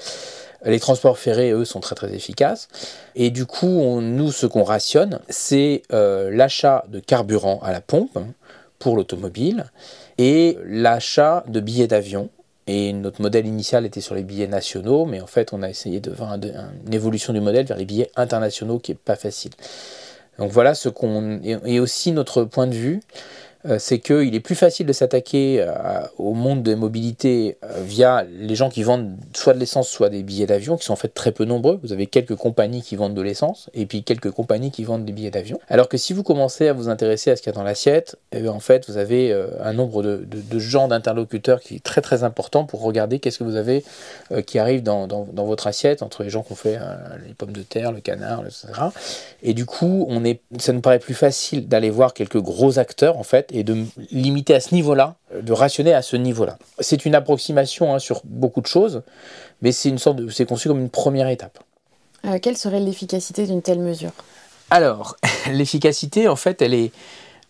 Les 0.63 0.79
transports 0.79 1.17
ferrés, 1.17 1.51
eux, 1.51 1.65
sont 1.65 1.79
très 1.79 1.95
très 1.95 2.13
efficaces. 2.13 2.67
Et 3.15 3.31
du 3.31 3.45
coup, 3.45 3.99
nous, 3.99 4.31
ce 4.31 4.45
qu'on 4.45 4.63
rationne, 4.63 5.19
c'est 5.27 5.81
euh, 5.91 6.29
l'achat 6.29 6.85
de 6.87 6.99
carburant 6.99 7.59
à 7.63 7.71
la 7.71 7.81
pompe 7.81 8.15
hein, 8.15 8.27
pour 8.77 8.95
l'automobile 8.95 9.65
et 10.17 10.57
l'achat 10.65 11.43
de 11.47 11.59
billets 11.59 11.87
d'avion 11.87 12.29
et 12.67 12.93
notre 12.93 13.21
modèle 13.21 13.47
initial 13.47 13.85
était 13.85 14.01
sur 14.01 14.15
les 14.15 14.23
billets 14.23 14.47
nationaux, 14.47 15.05
mais 15.05 15.21
en 15.21 15.27
fait, 15.27 15.53
on 15.53 15.63
a 15.63 15.69
essayé 15.69 15.99
de 15.99 16.13
faire 16.13 16.31
une 16.31 16.93
évolution 16.93 17.33
du 17.33 17.41
modèle 17.41 17.65
vers 17.65 17.77
les 17.77 17.85
billets 17.85 18.11
internationaux 18.15 18.79
qui 18.79 18.91
n'est 18.91 18.97
pas 18.97 19.15
facile. 19.15 19.51
Donc 20.37 20.51
voilà 20.51 20.75
ce 20.75 20.89
qu'on. 20.89 21.41
Et 21.43 21.79
aussi 21.79 22.11
notre 22.11 22.43
point 22.43 22.67
de 22.67 22.73
vue 22.73 23.01
c'est 23.77 23.99
qu'il 23.99 24.33
est 24.33 24.39
plus 24.39 24.55
facile 24.55 24.85
de 24.85 24.93
s'attaquer 24.93 25.57
euh, 25.59 26.01
au 26.17 26.33
monde 26.33 26.63
des 26.63 26.75
mobilités 26.75 27.57
euh, 27.63 27.81
via 27.83 28.23
les 28.23 28.55
gens 28.55 28.69
qui 28.69 28.83
vendent 28.83 29.15
soit 29.33 29.53
de 29.53 29.59
l'essence, 29.59 29.87
soit 29.87 30.09
des 30.09 30.23
billets 30.23 30.47
d'avion, 30.47 30.77
qui 30.77 30.85
sont 30.85 30.93
en 30.93 30.97
fait 30.97 31.13
très 31.13 31.31
peu 31.31 31.45
nombreux. 31.45 31.79
Vous 31.83 31.93
avez 31.93 32.07
quelques 32.07 32.35
compagnies 32.35 32.81
qui 32.81 32.95
vendent 32.95 33.13
de 33.13 33.21
l'essence, 33.21 33.69
et 33.73 33.85
puis 33.85 34.03
quelques 34.03 34.31
compagnies 34.31 34.71
qui 34.71 34.83
vendent 34.83 35.05
des 35.05 35.13
billets 35.13 35.31
d'avion. 35.31 35.59
Alors 35.69 35.89
que 35.89 35.97
si 35.97 36.13
vous 36.13 36.23
commencez 36.23 36.67
à 36.67 36.73
vous 36.73 36.89
intéresser 36.89 37.31
à 37.31 37.35
ce 37.35 37.41
qu'il 37.41 37.51
y 37.51 37.55
a 37.55 37.57
dans 37.57 37.63
l'assiette, 37.63 38.17
eh 38.31 38.47
en 38.47 38.59
fait, 38.59 38.89
vous 38.89 38.97
avez 38.97 39.33
un 39.61 39.73
nombre 39.73 40.03
de, 40.03 40.25
de, 40.25 40.59
gens 40.59 40.87
d'interlocuteurs 40.87 41.59
qui 41.59 41.75
est 41.75 41.83
très 41.83 42.01
très 42.01 42.23
important 42.23 42.65
pour 42.65 42.81
regarder 42.81 43.19
qu'est-ce 43.19 43.39
que 43.39 43.43
vous 43.43 43.55
avez 43.55 43.83
qui 44.45 44.59
arrive 44.59 44.83
dans, 44.83 45.07
dans, 45.07 45.27
dans, 45.31 45.45
votre 45.45 45.67
assiette, 45.67 46.01
entre 46.01 46.23
les 46.23 46.29
gens 46.29 46.43
qui 46.43 46.53
ont 46.53 46.55
fait 46.55 46.79
les 47.25 47.33
pommes 47.33 47.53
de 47.53 47.61
terre, 47.61 47.91
le 47.91 48.01
canard, 48.01 48.43
etc. 48.45 48.67
Et 49.43 49.53
du 49.53 49.65
coup, 49.65 50.05
on 50.09 50.23
est, 50.23 50.41
ça 50.59 50.73
nous 50.73 50.81
paraît 50.81 50.99
plus 50.99 51.13
facile 51.13 51.67
d'aller 51.67 51.89
voir 51.89 52.13
quelques 52.13 52.41
gros 52.41 52.79
acteurs, 52.79 53.17
en 53.17 53.23
fait, 53.23 53.50
et 53.51 53.63
de 53.63 53.85
limiter 54.11 54.55
à 54.55 54.59
ce 54.59 54.73
niveau-là, 54.73 55.15
de 55.39 55.53
rationner 55.53 55.93
à 55.93 56.01
ce 56.01 56.15
niveau-là. 56.15 56.57
C'est 56.79 57.05
une 57.05 57.15
approximation 57.15 57.93
hein, 57.93 57.99
sur 57.99 58.21
beaucoup 58.23 58.61
de 58.61 58.67
choses, 58.67 59.03
mais 59.61 59.71
c'est 59.71 59.89
une 59.89 59.99
sorte 59.99 60.17
de, 60.17 60.29
c'est 60.29 60.45
conçu 60.45 60.67
comme 60.67 60.79
une 60.79 60.89
première 60.89 61.27
étape. 61.27 61.59
Euh, 62.25 62.39
quelle 62.41 62.57
serait 62.57 62.79
l'efficacité 62.79 63.45
d'une 63.45 63.61
telle 63.61 63.79
mesure? 63.79 64.11
Alors, 64.69 65.17
l'efficacité, 65.51 66.27
en 66.27 66.35
fait, 66.35 66.61
elle 66.61 66.73
est 66.73 66.91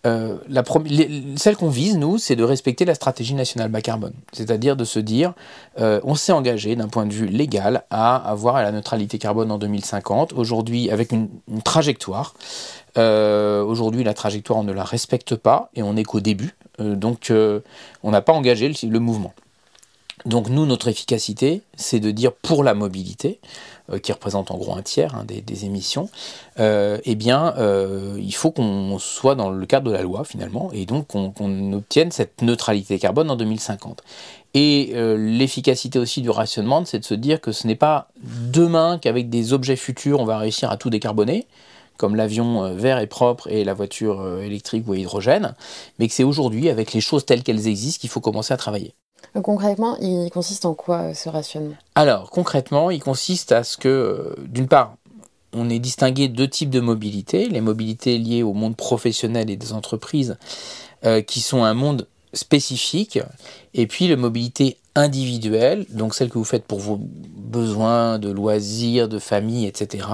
euh, 0.08 0.38
la 0.50 0.64
celle 1.36 1.56
qu'on 1.56 1.70
vise, 1.70 1.96
nous, 1.98 2.18
c'est 2.18 2.36
de 2.36 2.44
respecter 2.44 2.86
la 2.86 2.96
stratégie 2.96 3.36
nationale 3.36 3.70
bas 3.70 3.82
carbone. 3.82 4.14
C'est-à-dire 4.34 4.76
de 4.76 4.84
se 4.84 4.98
dire, 4.98 5.34
euh, 5.80 6.00
on 6.04 6.16
s'est 6.16 6.32
engagé 6.32 6.76
d'un 6.76 6.88
point 6.88 7.06
de 7.06 7.14
vue 7.14 7.28
légal 7.28 7.84
à 7.92 8.16
avoir 8.16 8.56
la 8.56 8.72
neutralité 8.72 9.20
carbone 9.20 9.52
en 9.52 9.60
2050, 9.60 10.34
aujourd'hui 10.34 10.90
avec 10.90 11.12
une, 11.12 11.30
trajectoire. 11.64 12.34
Euh, 12.98 13.64
aujourd'hui, 13.64 14.04
la 14.04 14.14
trajectoire, 14.14 14.60
on 14.60 14.64
ne 14.64 14.74
la 14.74 14.84
respecte 14.84 15.36
pas 15.36 15.70
et 15.76 15.84
on 15.84 15.94
n'est 15.94 16.04
qu'au 16.04 16.20
début. 16.20 16.56
donc, 16.80 17.32
on 18.04 18.12
n'a 18.12 18.22
pas 18.22 18.34
engagé 18.34 18.72
le, 18.84 19.00
mouvement. 19.00 19.34
Donc 20.26 20.50
nous, 20.50 20.66
notre 20.66 20.88
efficacité, 20.88 21.62
c'est 21.76 22.00
de 22.00 22.12
dire 22.12 22.32
pour 22.34 22.64
la 22.64 22.74
mobilité, 22.74 23.40
euh, 23.92 24.00
qui 24.00 24.12
représente 24.12 24.52
en 24.52 24.58
gros 24.58 24.76
un 24.76 24.82
tiers 24.82 25.16
hein, 25.16 25.26
des, 25.26 25.66
émissions, 25.66 26.10
euh, 26.60 27.00
eh 27.04 27.16
bien, 27.16 27.54
euh, 27.58 28.16
il 28.20 28.34
faut 28.34 28.52
qu'on 28.52 29.00
soit 29.00 29.36
dans 29.36 29.50
le 29.50 29.66
cadre 29.66 29.90
de 29.90 29.96
la 29.96 30.04
loi 30.04 30.24
finalement, 30.24 30.70
et 30.74 30.86
donc 30.86 31.08
qu'on 31.08 31.74
obtienne 31.74 32.12
cette 32.12 32.42
neutralité 32.42 33.00
carbone 33.00 33.30
en 33.32 33.36
2050. 33.36 34.04
Et 34.54 34.92
l'efficacité 34.96 35.98
aussi 35.98 36.22
du 36.22 36.30
rationnement, 36.30 36.84
c'est 36.84 37.00
de 37.00 37.06
se 37.06 37.14
dire 37.14 37.40
que 37.40 37.54
ce 37.54 37.66
n'est 37.66 37.76
pas 37.76 38.10
demain 38.22 38.98
qu'avec 38.98 39.30
des 39.30 39.54
objets 39.54 39.78
futurs, 39.78 40.20
on 40.20 40.26
va 40.26 40.38
réussir 40.38 40.70
à 40.70 40.76
tout 40.76 40.90
décarboner, 40.90 41.48
comme 42.02 42.16
l'avion 42.16 42.74
vert 42.74 42.98
et 42.98 43.06
propre 43.08 43.48
et 43.48 43.64
la 43.64 43.76
voiture 43.76 44.40
électrique 44.42 44.88
ou 44.88 44.94
à 44.94 44.98
hydrogène, 44.98 45.54
mais 46.00 46.08
que 46.08 46.14
c'est 46.14 46.24
aujourd'hui, 46.24 46.68
avec 46.70 46.94
les 46.94 47.02
choses 47.02 47.26
telles 47.26 47.44
qu'elles 47.44 47.68
existent, 47.68 48.02
qu'il 48.02 48.10
faut 48.10 48.22
commencer 48.22 48.54
à 48.54 48.58
travailler. 48.58 48.96
Concrètement, 49.42 49.98
il 50.02 50.30
consiste 50.30 50.66
en 50.66 50.74
quoi 50.74 50.98
euh, 50.98 51.14
ce 51.14 51.30
rationnement? 51.30 51.76
Alors, 51.96 52.30
concrètement, 52.30 52.92
il 52.92 53.02
consiste 53.02 53.54
à 53.54 53.64
ce 53.64 53.78
que, 53.78 53.88
euh, 53.88 54.36
d'une 54.46 54.68
part, 54.68 54.96
on 55.54 55.70
ait 55.70 55.80
distingué 55.80 56.28
deux 56.28 56.48
types 56.48 56.70
de 56.70 56.82
mobilité, 56.82 57.48
les 57.48 57.62
mobilités 57.62 58.18
liées 58.18 58.44
au 58.44 58.54
monde 58.54 58.76
professionnel 58.76 59.50
et 59.50 59.56
des 59.56 59.74
entreprises, 59.74 60.38
euh, 61.06 61.22
qui 61.22 61.40
sont 61.40 61.64
un 61.64 61.74
monde 61.74 62.08
spécifique, 62.34 63.20
et 63.74 63.88
puis 63.88 64.08
la 64.08 64.16
mobilité 64.16 64.78
individuelle, 64.96 65.86
donc 65.90 66.14
celle 66.14 66.30
que 66.30 66.38
vous 66.38 66.46
faites 66.46 66.66
pour 66.66 66.80
vos 66.80 67.00
besoins 67.02 68.20
de 68.20 68.30
loisirs, 68.30 69.08
de 69.08 69.20
famille, 69.20 69.66
etc. 69.66 70.08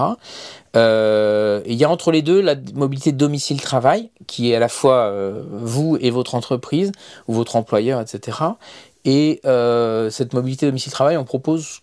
il 0.78 1.74
y 1.74 1.84
a 1.84 1.90
entre 1.90 2.12
les 2.12 2.22
deux 2.22 2.42
la 2.42 2.56
mobilité 2.74 3.12
domicile-travail, 3.12 4.10
qui 4.28 4.52
est 4.52 4.56
à 4.56 4.60
la 4.60 4.70
fois 4.70 5.14
vous 5.50 5.98
et 6.00 6.10
votre 6.10 6.36
entreprise, 6.36 6.92
ou 7.28 7.34
votre 7.34 7.56
employeur, 7.56 8.02
etc. 8.02 8.38
Et 9.08 9.40
euh, 9.46 10.10
cette 10.10 10.34
mobilité 10.34 10.66
domicile-travail, 10.66 11.16
on 11.16 11.24
propose 11.24 11.80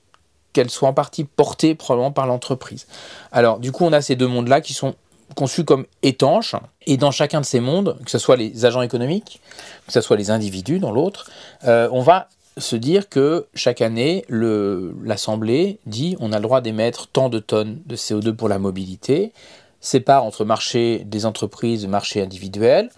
qu'elle 0.52 0.68
soit 0.68 0.90
en 0.90 0.92
partie 0.92 1.24
portée 1.24 1.74
probablement 1.74 2.12
par 2.12 2.26
l'entreprise. 2.26 2.86
Alors, 3.32 3.58
du 3.58 3.72
coup, 3.72 3.84
on 3.84 3.94
a 3.94 4.02
ces 4.02 4.14
deux 4.14 4.26
mondes-là 4.28 4.60
qui 4.60 4.74
sont 4.74 4.94
conçus 5.34 5.64
comme 5.64 5.86
étanches. 6.02 6.54
Et 6.86 6.98
dans 6.98 7.10
chacun 7.10 7.40
de 7.40 7.46
ces 7.46 7.60
mondes, 7.60 7.96
que 8.04 8.10
ce 8.10 8.18
soit 8.18 8.36
les 8.36 8.66
agents 8.66 8.82
économiques, 8.82 9.40
que 9.86 9.92
ce 9.92 10.02
soit 10.02 10.18
les 10.18 10.30
individus 10.30 10.78
dans 10.78 10.92
l'autre, 10.92 11.30
euh, 11.64 11.88
on 11.92 12.02
va 12.02 12.28
se 12.56 12.76
dire 12.76 13.08
que 13.08 13.46
chaque 13.54 13.80
année, 13.80 14.24
l'Assemblée 14.28 15.78
dit 15.86 16.16
on 16.20 16.32
a 16.32 16.36
le 16.36 16.42
droit 16.42 16.60
d'émettre 16.60 17.08
tant 17.08 17.28
de 17.28 17.38
tonnes 17.38 17.80
de 17.86 17.96
CO2 17.96 18.32
pour 18.32 18.48
la 18.48 18.58
mobilité, 18.58 19.32
sépare 19.80 20.24
entre 20.24 20.44
marché 20.44 21.02
des 21.04 21.26
entreprises 21.26 21.86
marché 21.86 22.22
individuel. 22.22 22.90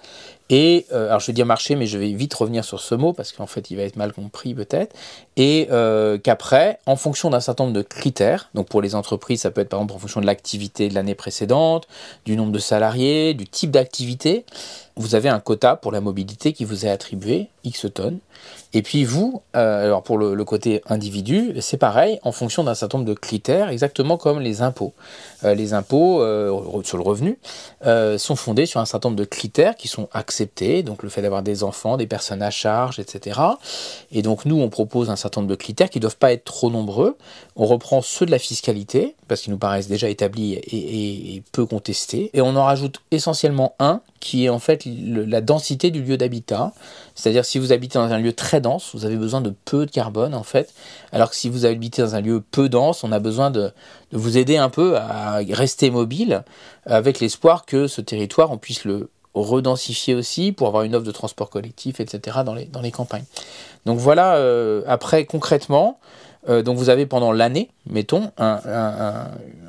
Et 0.49 0.87
euh, 0.93 1.09
alors 1.09 1.19
je 1.19 1.27
vais 1.27 1.33
dire 1.33 1.47
marché, 1.47 1.75
mais 1.75 1.87
je 1.87 1.99
vais 1.99 2.13
vite 2.13 2.33
revenir 2.33 2.65
sur 2.65 2.81
ce 2.81 2.95
mot 2.95 3.13
parce 3.13 3.33
qu'en 3.33 3.47
fait 3.47 3.71
il 3.71 3.77
va 3.77 3.83
être 3.83 3.97
mal 3.97 4.13
compris 4.13 4.55
peut-être. 4.55 4.95
Et 5.37 5.67
euh, 5.73 6.19
qu'après, 6.19 6.79
en 6.87 6.95
fonction 6.95 7.31
d'un 7.31 7.41
certain 7.41 7.65
nombre 7.65 7.77
de 7.77 7.83
critères, 7.83 8.49
donc 8.55 8.69
pour 8.69 8.81
les 8.81 8.95
entreprises, 8.95 9.41
ça 9.41 9.51
peut 9.51 9.63
être 9.63 9.69
par 9.69 9.81
exemple 9.81 9.95
en 9.95 9.99
fonction 9.99 10.21
de 10.21 10.27
l'activité 10.27 10.89
de 10.89 10.95
l'année 10.95 11.17
précédente, 11.17 11.89
du 12.25 12.37
nombre 12.37 12.53
de 12.53 12.61
salariés, 12.61 13.35
du 13.35 13.49
type 13.49 13.73
d'activité, 13.73 14.45
vous 14.95 15.17
avez 15.17 15.29
un 15.29 15.41
quota 15.41 15.75
pour 15.75 15.91
la 15.91 16.01
mobilité 16.01 16.53
qui 16.53 16.65
vous 16.65 16.87
est 16.87 16.91
attribué, 16.91 17.49
X 17.65 17.87
tonnes. 17.93 18.21
Et 18.77 18.83
puis 18.83 19.05
vous, 19.05 19.41
euh, 19.57 19.87
alors 19.87 20.03
pour 20.03 20.19
le, 20.19 20.45
côté 20.45 20.83
individu, 20.87 21.55
c'est 21.61 21.79
pareil, 21.79 22.19
en 22.25 22.31
fonction 22.31 22.63
d'un 22.63 22.75
certain 22.75 22.99
nombre 22.99 23.09
de 23.09 23.15
critères, 23.15 23.71
exactement 23.71 24.19
comme 24.19 24.39
les 24.39 24.61
impôts. 24.61 24.93
Euh, 25.45 25.55
les 25.55 25.73
impôts 25.73 26.21
euh, 26.21 26.83
sur 26.85 26.99
le 26.99 27.03
revenu 27.03 27.39
sont 28.19 28.37
fondés 28.37 28.67
sur 28.67 28.79
un 28.79 28.85
certain 28.85 29.09
nombre 29.09 29.19
de 29.19 29.25
critères 29.25 29.77
qui 29.77 29.89
sont 29.89 30.11
acceptés, 30.13 30.83
donc 30.83 31.03
le 31.03 31.09
fait 31.09 31.23
d'avoir 31.23 31.43
des 31.43 31.65
enfants, 31.65 31.97
des 31.97 32.07
personnes 32.07 32.43
à 32.43 32.51
charge, 32.51 32.99
etc. 32.99 33.41
Et 34.13 34.21
donc 34.21 34.45
nous, 34.45 34.61
on 34.61 34.69
propose 34.69 35.09
un 35.09 35.17
certain 35.17 35.41
nombre 35.41 35.51
de 35.53 35.57
critères 35.57 35.89
qui 35.89 35.97
ne 35.97 36.03
doivent 36.03 36.19
pas 36.19 36.35
être 36.35 36.45
trop 36.45 36.69
nombreux. 36.69 37.17
On 37.57 37.65
reprend 37.65 38.03
ceux 38.03 38.27
de 38.27 38.31
la 38.31 38.39
fiscalité, 38.39 39.17
parce 39.27 39.41
qu'ils 39.41 39.53
nous 39.53 39.59
paraissent 39.59 39.89
déjà 39.89 40.11
établis 40.11 40.53
et, 40.53 41.37
et 41.37 41.43
peu 41.51 41.65
contestés, 41.65 42.29
et 42.35 42.43
on 42.43 42.55
en 42.57 42.65
rajoute 42.65 43.01
essentiellement 43.11 43.75
un 43.79 44.03
qui 44.21 44.47
est 44.47 44.49
en 44.49 44.59
fait 44.59 44.83
la 44.87 45.41
densité 45.41 45.91
du 45.91 46.03
lieu 46.03 46.17
d'habitat. 46.17 46.73
C'est-à-dire 47.15 47.45
si 47.45 47.61
vous 47.61 47.73
habitez 47.73 47.99
dans 47.99 48.13
un 48.13 48.19
lieu 48.19 48.33
très 48.33 48.61
vous 48.95 49.05
avez 49.05 49.17
besoin 49.17 49.41
de 49.41 49.55
peu 49.65 49.87
de 49.87 49.91
carbone 49.91 50.35
en 50.35 50.43
fait, 50.43 50.75
alors 51.13 51.31
que 51.31 51.37
si 51.37 51.49
vous 51.49 51.67
habitez 51.67 52.03
dans 52.03 52.15
un 52.15 52.21
lieu 52.21 52.41
peu 52.41 52.69
dense, 52.69 53.05
on 53.05 53.13
a 53.13 53.19
besoin 53.19 53.51
de, 53.51 53.73
vous 54.13 54.39
aider 54.39 54.57
un 54.57 54.69
peu 54.69 54.97
à 54.97 55.41
rester 55.51 55.91
mobile, 55.91 56.45
avec 56.85 57.21
l'espoir 57.21 57.67
que 57.67 57.87
ce 57.87 58.01
territoire, 58.01 58.51
on 58.51 58.59
puisse 58.59 58.85
le 58.85 59.11
redensifier 59.35 60.15
aussi 60.15 60.53
pour 60.53 60.69
avoir 60.69 60.83
une 60.85 60.95
offre 60.95 61.05
de 61.07 61.13
transport 61.13 61.51
collectif, 61.51 62.01
etc. 62.01 62.39
dans 62.45 62.55
les, 62.55 62.65
dans 62.65 62.81
les 62.81 62.91
campagnes. 62.91 63.25
Donc 63.85 63.99
voilà, 63.99 64.37
euh, 64.37 64.83
après 64.87 65.27
concrètement, 65.27 65.99
euh, 66.49 66.63
donc 66.63 66.77
vous 66.77 66.91
avez 66.91 67.07
pendant 67.07 67.33
l'année, 67.33 67.71
mettons, 67.89 68.31
un, 68.39 68.61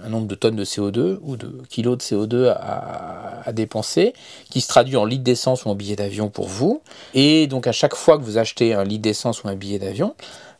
nombre 0.10 0.28
de 0.28 0.36
tonnes 0.36 0.56
de 0.56 0.64
CO2 0.64 1.18
ou 1.22 1.36
de 1.36 1.62
kilos 1.70 1.98
de 1.98 2.04
CO2 2.04 2.56
à, 2.60 3.52
dépenser, 3.52 4.14
qui 4.50 4.62
se 4.62 4.68
traduit 4.68 4.98
en 4.98 5.06
litres 5.06 5.24
d'essence 5.24 5.66
ou 5.66 5.70
en 5.70 5.76
billet 5.76 5.96
d'avion 5.96 6.30
pour 6.30 6.48
vous. 6.48 6.82
Et 7.14 7.48
donc 7.48 7.68
à 7.68 7.72
chaque 7.72 7.96
fois 7.96 8.18
que 8.18 8.24
vous 8.24 8.38
achetez 8.38 8.74
un 8.74 8.84
litre 8.84 9.02
d'essence 9.02 9.44
ou 9.44 9.48
un 9.48 9.56
billet 9.56 9.80
d'avion, 9.80 10.16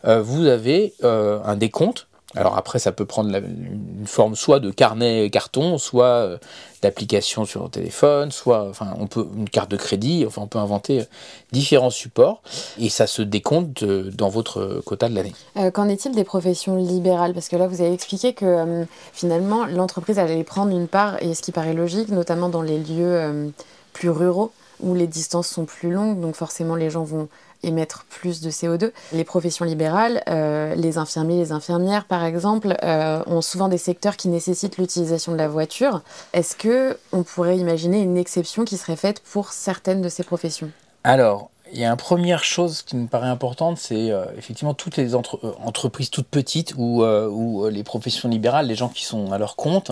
euh, 0.06 0.22
vous 0.22 0.46
avez 0.46 0.94
euh, 1.04 1.40
un 1.44 1.56
décompte 1.56 2.07
alors 2.38 2.58
après, 2.58 2.80
ça 2.80 2.92
peut 2.92 3.06
prendre 3.06 3.36
une 3.36 4.06
forme 4.06 4.36
soit 4.36 4.60
de 4.60 4.72
carnet 4.72 5.30
carton, 5.30 5.78
soit 5.78 6.06
euh, 6.06 6.38
d'application 6.82 7.46
sur 7.46 7.70
téléphone, 7.70 8.32
soit 8.32 8.68
enfin 8.70 8.94
on 9.00 9.08
peut 9.08 9.26
une 9.36 9.50
carte 9.50 9.72
de 9.72 9.78
crédit, 9.78 10.24
enfin 10.26 10.44
on 10.44 10.48
peut 10.48 10.60
inventer 10.60 11.02
euh, 11.02 11.06
différents 11.52 11.90
supports 11.90 12.42
et 12.80 12.90
ça 12.90 13.08
se 13.08 13.22
décompte 13.22 13.84
euh, 13.84 14.12
dans 14.14 14.30
votre 14.30 14.82
quota 14.86 15.10
de 15.10 15.16
l'année. 15.16 15.34
Qu'en 15.74 15.90
est-il 15.90 16.14
des 16.14 16.24
professions 16.24 16.76
libérales? 16.76 17.34
Parce 17.34 17.50
que 17.50 17.56
là 17.56 17.68
vous 17.68 17.82
avez 17.82 17.94
expliqué 17.94 18.34
que 18.34 18.86
finalement 19.14 19.66
l'entreprise 19.66 20.20
allait 20.20 20.44
prendre 20.44 20.72
une 20.72 20.88
part 20.88 21.22
et 21.22 21.34
ce 21.34 21.42
qui 21.42 21.52
paraît 21.52 21.74
logique, 21.74 22.10
notamment 22.10 22.50
dans 22.50 22.62
les 22.62 22.78
lieux 22.78 23.52
plus 23.94 24.10
ruraux 24.10 24.52
où 24.80 24.94
les 24.94 25.08
distances 25.08 25.48
sont 25.48 25.66
plus 25.66 25.92
longues, 25.92 26.20
donc 26.20 26.36
forcément 26.36 26.76
les 26.76 26.90
gens 26.90 27.04
vont 27.04 27.28
émettre 27.64 28.06
plus 28.10 28.42
de 28.42 28.52
CO2. 28.52 28.92
Les 29.14 29.24
professions 29.24 29.66
libérales, 29.66 30.24
euh, 30.30 30.76
les 30.76 30.98
infirmiers, 30.98 31.38
les 31.38 31.52
infirmières 31.52 32.06
par 32.06 32.24
exemple, 32.24 32.76
euh, 32.84 33.22
ont 33.26 33.42
souvent 33.42 33.68
des 33.68 33.78
secteurs 33.78 34.16
qui 34.16 34.30
nécessitent 34.30 34.78
l'utilisation 34.78 35.32
de 35.32 35.38
la 35.38 35.48
voiture. 35.48 36.02
Est-ce 36.34 36.56
que 36.56 36.98
on 37.12 37.24
pourrait 37.24 37.58
imaginer 37.58 38.02
une 38.02 38.18
exception 38.18 38.66
qui 38.66 38.78
serait 38.78 38.96
faite 38.96 39.22
pour 39.22 39.52
certaines 39.52 40.02
de 40.02 40.10
ces 40.10 40.24
professions? 40.24 40.72
Alors, 41.04 41.50
il 41.74 41.80
y 41.80 41.86
a 41.86 41.90
une 41.90 41.98
première 41.98 42.44
chose 42.44 42.82
qui 42.82 42.96
me 42.96 43.08
paraît 43.08 43.28
importante, 43.28 43.78
c'est 43.78 44.12
euh, 44.12 44.26
effectivement 44.38 44.74
toutes 44.74 44.98
les 44.98 45.16
euh, 45.16 45.22
entreprises 45.64 46.10
toutes 46.10 46.28
petites 46.28 46.74
ou, 46.78 47.04
euh, 47.04 47.70
les 47.72 47.84
professions 47.84 48.30
libérales, 48.30 48.68
les 48.68 48.76
gens 48.76 48.90
qui 48.90 49.06
sont 49.06 49.32
à 49.32 49.38
leur 49.38 49.56
compte. 49.56 49.92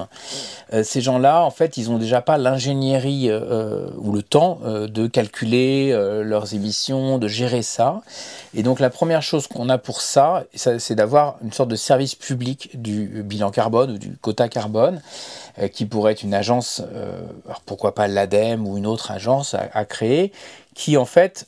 ces 0.84 1.02
gens-là, 1.02 1.44
en 1.44 1.52
fait, 1.52 1.78
ils 1.78 1.90
n'ont 1.90 1.98
déjà 1.98 2.22
pas 2.22 2.38
l'ingénierie 2.38 3.32
ou 3.32 4.12
le 4.12 4.22
temps 4.22 4.60
de 4.64 5.08
calculer 5.08 5.92
leurs 6.24 6.54
émissions, 6.54 7.18
de 7.18 7.28
gérer 7.28 7.62
ça. 7.62 8.02
Et 8.54 8.64
donc 8.64 8.80
la 8.80 8.90
première 8.90 9.22
chose 9.22 9.48
qu'on 9.48 9.70
a 9.70 9.78
pour 9.78 10.02
ça, 10.02 10.44
c'est 10.54 10.96
d'avoir 10.96 11.38
une 11.44 11.52
sorte 11.52 11.70
de 11.70 11.76
service 11.76 12.16
public 12.16 12.70
du 12.74 13.24
bilan 13.24 13.52
carbone 13.52 13.92
ou 13.92 13.98
du 13.98 14.18
quota 14.18 14.48
carbone 14.48 15.02
qui 15.74 15.86
pourrait 15.86 16.14
être 16.14 16.24
une 16.24 16.34
agence, 16.34 16.82
pourquoi 17.66 17.94
pas 17.94 18.08
l'ADEME 18.08 18.68
ou 18.68 18.78
une 18.78 18.88
autre 18.88 19.12
agence 19.12 19.54
à 19.56 19.86
créer, 19.86 20.32
qui 20.74 20.98
en 20.98 21.06
fait 21.06 21.48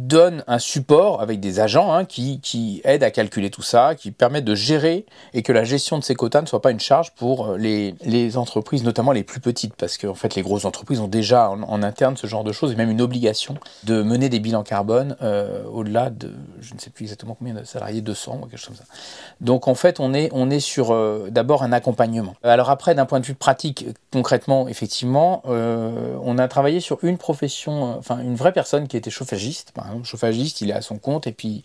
donne 0.11 0.43
un 0.47 0.59
support 0.59 1.21
avec 1.21 1.39
des 1.39 1.61
agents 1.61 1.93
hein, 1.93 2.03
qui, 2.03 2.41
qui, 2.41 2.81
aident 2.83 3.03
à 3.03 3.11
calculer 3.11 3.49
tout 3.49 3.61
ça, 3.61 3.95
qui 3.95 4.11
permettent 4.11 4.43
de 4.43 4.55
gérer 4.55 5.05
et 5.33 5.41
que 5.41 5.53
la 5.53 5.63
gestion 5.63 5.97
de 5.97 6.03
ces 6.03 6.15
quotas 6.15 6.41
ne 6.41 6.47
soit 6.47 6.61
pas 6.61 6.71
une 6.71 6.81
charge 6.81 7.11
pour 7.11 7.47
euh, 7.47 7.57
les, 7.57 7.95
les 8.03 8.35
entreprises, 8.35 8.83
notamment 8.83 9.13
les 9.13 9.23
plus 9.23 9.39
petites, 9.39 9.73
parce 9.75 9.97
qu'en 9.97 10.09
en 10.09 10.13
fait 10.13 10.35
les 10.35 10.41
grosses 10.41 10.65
entreprises 10.65 10.99
ont 10.99 11.07
déjà 11.07 11.49
en, 11.49 11.81
interne 11.81 12.17
ce 12.17 12.27
genre 12.27 12.43
de 12.43 12.51
choses 12.51 12.73
et 12.73 12.75
même 12.75 12.91
une 12.91 13.01
obligation 13.01 13.55
de 13.85 14.03
mener 14.03 14.27
des 14.27 14.41
bilans 14.41 14.63
carbone 14.63 15.15
euh, 15.21 15.63
au-delà 15.71 16.09
de, 16.09 16.33
je 16.59 16.73
ne 16.73 16.79
sais 16.79 16.89
plus 16.89 17.05
exactement 17.05 17.35
combien 17.39 17.53
de 17.53 17.63
salariés, 17.63 18.01
200 18.01 18.41
ou 18.43 18.45
quelque 18.47 18.59
chose 18.59 18.67
comme 18.67 18.75
ça. 18.75 18.93
Donc 19.39 19.69
en 19.69 19.75
fait 19.75 20.01
on 20.01 20.13
est, 20.13 20.29
on 20.33 20.49
est 20.49 20.59
sur 20.59 20.91
euh, 20.91 21.29
d'abord 21.31 21.63
un 21.63 21.71
accompagnement. 21.71 22.35
Alors 22.43 22.69
après 22.69 22.95
d'un 22.95 23.05
point 23.05 23.21
de 23.21 23.25
vue 23.25 23.33
pratique, 23.33 23.85
concrètement, 24.11 24.67
effectivement, 24.67 25.41
on 25.45 26.37
a 26.37 26.47
travaillé 26.49 26.81
sur 26.81 26.99
une 27.03 27.17
profession, 27.17 27.97
enfin 27.97 28.19
une 28.19 28.35
vraie 28.35 28.51
personne 28.51 28.89
qui 28.89 28.97
était 28.97 29.09
chauffagiste, 29.09 29.71
par 29.71 29.85
exemple, 29.85 30.00
chauffagiste, 30.03 30.61
il 30.61 30.69
est 30.69 30.73
à 30.73 30.81
son 30.81 30.97
compte 30.97 31.27
et 31.27 31.31
puis 31.31 31.63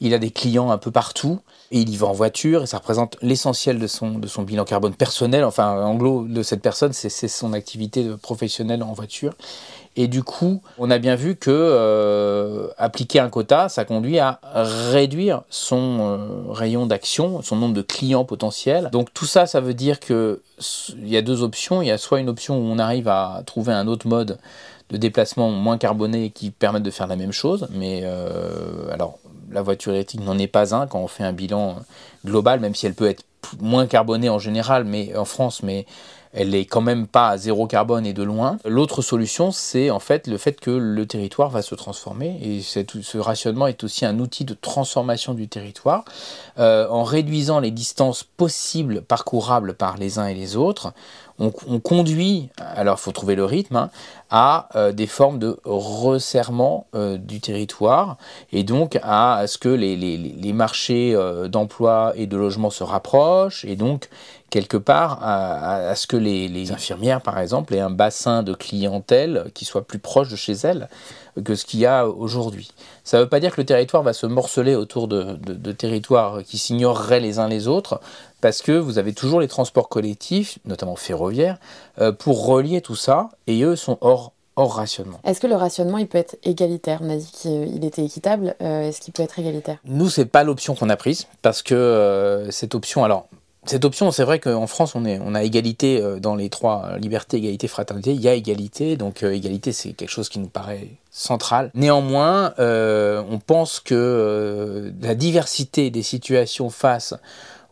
il 0.00 0.14
a 0.14 0.18
des 0.18 0.30
clients 0.30 0.70
un 0.70 0.78
peu 0.78 0.90
partout 0.90 1.40
et 1.72 1.80
il 1.80 1.90
y 1.90 1.96
va 1.96 2.06
en 2.08 2.12
voiture 2.12 2.62
et 2.62 2.66
ça 2.66 2.78
représente 2.78 3.16
l'essentiel 3.22 3.78
de 3.78 3.86
son, 3.86 4.18
de 4.18 4.26
son 4.26 4.42
bilan 4.42 4.64
carbone 4.64 4.94
personnel. 4.94 5.44
Enfin, 5.44 5.84
en 5.84 5.94
gros, 5.94 6.24
de 6.24 6.42
cette 6.42 6.62
personne, 6.62 6.92
c'est 6.92 7.28
son 7.28 7.52
activité 7.52 8.08
professionnelle 8.22 8.82
en 8.82 8.92
voiture. 8.92 9.34
Et 9.96 10.06
du 10.06 10.22
coup, 10.22 10.62
on 10.78 10.90
a 10.90 10.98
bien 10.98 11.16
vu 11.16 11.34
que 11.34 11.50
euh, 11.50 12.68
appliquer 12.78 13.18
un 13.18 13.28
quota, 13.28 13.68
ça 13.68 13.84
conduit 13.84 14.18
à 14.18 14.40
réduire 14.54 15.42
son 15.50 15.98
euh, 16.00 16.52
rayon 16.52 16.86
d'action, 16.86 17.42
son 17.42 17.56
nombre 17.56 17.74
de 17.74 17.82
clients 17.82 18.24
potentiels. 18.24 18.88
Donc 18.92 19.12
tout 19.12 19.26
ça, 19.26 19.46
ça 19.46 19.60
veut 19.60 19.74
dire 19.74 19.98
que 19.98 20.42
il 20.96 21.08
y 21.08 21.16
a 21.16 21.22
deux 21.22 21.42
options. 21.42 21.82
Il 21.82 21.88
y 21.88 21.90
a 21.90 21.98
soit 21.98 22.20
une 22.20 22.28
option 22.28 22.56
où 22.56 22.62
on 22.62 22.78
arrive 22.78 23.08
à 23.08 23.42
trouver 23.46 23.72
un 23.72 23.88
autre 23.88 24.06
mode 24.06 24.38
de 24.90 24.96
déplacement 24.96 25.50
moins 25.50 25.78
carboné 25.78 26.30
qui 26.30 26.50
permettent 26.50 26.82
de 26.82 26.90
faire 26.90 27.06
la 27.06 27.16
même 27.16 27.32
chose. 27.32 27.68
Mais 27.70 28.00
euh, 28.04 28.92
alors, 28.92 29.18
la 29.50 29.62
voiture 29.62 29.92
électrique 29.92 30.22
n'en 30.22 30.38
est 30.38 30.46
pas 30.46 30.74
un 30.74 30.86
quand 30.86 31.00
on 31.00 31.08
fait 31.08 31.24
un 31.24 31.32
bilan 31.32 31.76
global, 32.24 32.60
même 32.60 32.74
si 32.74 32.86
elle 32.86 32.94
peut 32.94 33.08
être 33.08 33.24
moins 33.60 33.86
carbonée 33.86 34.28
en 34.28 34.38
général, 34.38 34.84
mais 34.84 35.16
en 35.16 35.24
France, 35.24 35.62
mais 35.62 35.86
elle 36.32 36.54
est 36.54 36.64
quand 36.64 36.80
même 36.80 37.06
pas 37.06 37.36
zéro 37.36 37.66
carbone 37.66 38.06
et 38.06 38.12
de 38.12 38.22
loin. 38.22 38.58
L'autre 38.64 39.02
solution, 39.02 39.50
c'est 39.50 39.90
en 39.90 39.98
fait 39.98 40.28
le 40.28 40.38
fait 40.38 40.60
que 40.60 40.70
le 40.70 41.06
territoire 41.06 41.50
va 41.50 41.62
se 41.62 41.74
transformer 41.74 42.38
et 42.42 42.62
ce 42.62 43.18
rationnement 43.18 43.66
est 43.66 43.82
aussi 43.82 44.04
un 44.04 44.18
outil 44.20 44.44
de 44.44 44.54
transformation 44.54 45.34
du 45.34 45.48
territoire 45.48 46.04
euh, 46.58 46.88
en 46.88 47.02
réduisant 47.02 47.58
les 47.58 47.72
distances 47.72 48.22
possibles 48.22 49.02
parcourables 49.02 49.74
par 49.74 49.96
les 49.96 50.18
uns 50.18 50.26
et 50.26 50.34
les 50.34 50.56
autres. 50.56 50.92
On, 51.42 51.80
conduit, 51.80 52.50
alors 52.58 52.98
il 52.98 53.00
faut 53.00 53.12
trouver 53.12 53.34
le 53.34 53.46
rythme, 53.46 53.76
hein, 53.76 53.90
à 54.28 54.68
euh, 54.76 54.92
des 54.92 55.06
formes 55.06 55.38
de 55.38 55.58
resserrement 55.64 56.86
euh, 56.94 57.16
du 57.16 57.40
territoire 57.40 58.18
et 58.52 58.62
donc 58.62 58.98
à, 59.02 59.46
ce 59.46 59.56
que 59.56 59.70
les, 59.70 59.96
les, 59.96 60.18
les 60.18 60.52
marchés 60.52 61.16
d'emploi 61.48 62.12
et 62.14 62.26
de 62.26 62.36
logement 62.36 62.68
se 62.68 62.84
rapprochent 62.84 63.64
et 63.64 63.74
donc 63.74 64.10
quelque 64.50 64.76
part 64.76 65.18
à, 65.22 65.94
ce 65.94 66.06
que 66.06 66.16
les, 66.16 66.72
infirmières, 66.72 67.22
par 67.22 67.38
exemple, 67.38 67.74
aient 67.74 67.80
un 67.80 67.90
bassin 67.90 68.42
de 68.42 68.52
clientèle 68.52 69.50
qui 69.54 69.64
soit 69.64 69.86
plus 69.86 69.98
proche 69.98 70.28
de 70.28 70.36
chez 70.36 70.52
elles 70.52 70.88
que 71.44 71.54
ce 71.54 71.64
qu'il 71.64 71.80
y 71.80 71.86
a 71.86 72.06
aujourd'hui. 72.06 72.72
Ça 73.04 73.16
ne 73.16 73.22
veut 73.22 73.28
pas 73.28 73.40
dire 73.40 73.54
que 73.54 73.60
le 73.60 73.66
territoire 73.66 74.02
va 74.02 74.12
se 74.12 74.26
morceler 74.26 74.74
autour 74.74 75.08
de, 75.08 75.72
territoires 75.72 76.42
qui 76.42 76.58
s'ignoreraient 76.58 77.20
les 77.20 77.38
uns 77.38 77.48
les 77.48 77.68
autres, 77.68 78.00
parce 78.40 78.62
que 78.62 78.72
vous 78.72 78.98
avez 78.98 79.12
toujours 79.12 79.40
les 79.40 79.48
transports 79.48 79.88
collectifs, 79.88 80.58
notamment 80.64 80.96
ferroviaires, 80.96 81.58
euh, 82.00 82.12
pour 82.12 82.46
relier 82.46 82.80
tout 82.80 82.96
ça, 82.96 83.30
et 83.46 83.62
eux 83.62 83.76
sont 83.76 83.98
hors 84.00 84.32
hors 84.56 84.74
rationnement. 84.74 85.20
Est-ce 85.24 85.40
que 85.40 85.46
le 85.46 85.54
rationnement 85.54 85.98
il 85.98 86.06
peut 86.06 86.18
être 86.18 86.36
égalitaire? 86.42 87.00
On 87.02 87.08
a 87.08 87.16
dit 87.16 87.30
qu'il 87.32 87.84
était 87.84 88.04
équitable. 88.04 88.56
Euh, 88.60 88.88
est-ce 88.88 89.00
qu'il 89.00 89.12
peut 89.14 89.22
être 89.22 89.38
égalitaire? 89.38 89.78
Nous, 89.84 90.10
c'est 90.10 90.26
pas 90.26 90.44
l'option 90.44 90.74
qu'on 90.74 90.90
a 90.90 90.96
prise 90.96 91.28
parce 91.40 91.62
que 91.62 91.74
euh, 91.74 92.50
cette 92.50 92.74
option, 92.74 93.04
alors 93.04 93.28
cette 93.66 93.84
option, 93.84 94.10
c'est 94.10 94.24
vrai 94.24 94.38
qu'en 94.38 94.66
France, 94.66 94.94
on, 94.94 95.04
a 95.34 95.42
égalité 95.42 96.00
euh, 96.00 96.18
dans 96.18 96.34
les 96.34 96.48
trois 96.48 96.86
euh, 96.86 96.98
libertés, 96.98 97.36
égalité, 97.36 97.68
fraternité. 97.68 98.12
Il 98.12 98.20
y 98.20 98.28
a 98.28 98.32
égalité, 98.32 98.96
donc 98.96 99.22
euh, 99.22 99.34
égalité, 99.34 99.72
c'est 99.72 99.92
quelque 99.92 100.10
chose 100.10 100.30
qui 100.30 100.38
nous 100.38 100.48
paraît 100.48 100.88
central. 101.10 101.70
Néanmoins, 101.74 102.54
on 102.58 103.38
pense 103.44 103.80
que 103.80 104.92
la 105.02 105.14
diversité 105.14 105.90
des 105.90 106.02
situations 106.02 106.70
face 106.70 107.14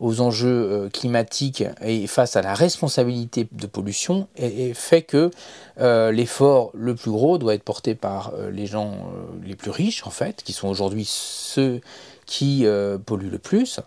aux 0.00 0.20
enjeux 0.20 0.88
climatiques 0.92 1.64
et 1.80 2.06
face 2.08 2.34
à 2.34 2.42
la 2.42 2.54
responsabilité 2.54 3.46
de 3.52 3.66
pollution 3.68 4.26
fait 4.74 5.02
que 5.02 5.30
l'effort 6.10 6.72
le 6.74 6.96
plus 6.96 7.12
gros 7.12 7.38
doit 7.38 7.54
être 7.54 7.62
porté 7.62 7.94
par 7.94 8.32
les 8.50 8.66
gens 8.66 9.12
les 9.44 9.54
plus 9.54 9.70
riches, 9.70 10.04
en 10.04 10.10
fait, 10.10 10.42
qui 10.42 10.52
sont 10.52 10.68
aujourd'hui 10.68 11.04
ceux 11.08 11.80
qui 12.26 12.66
polluent 13.06 13.30
le 13.30 13.38
plus 13.38 13.80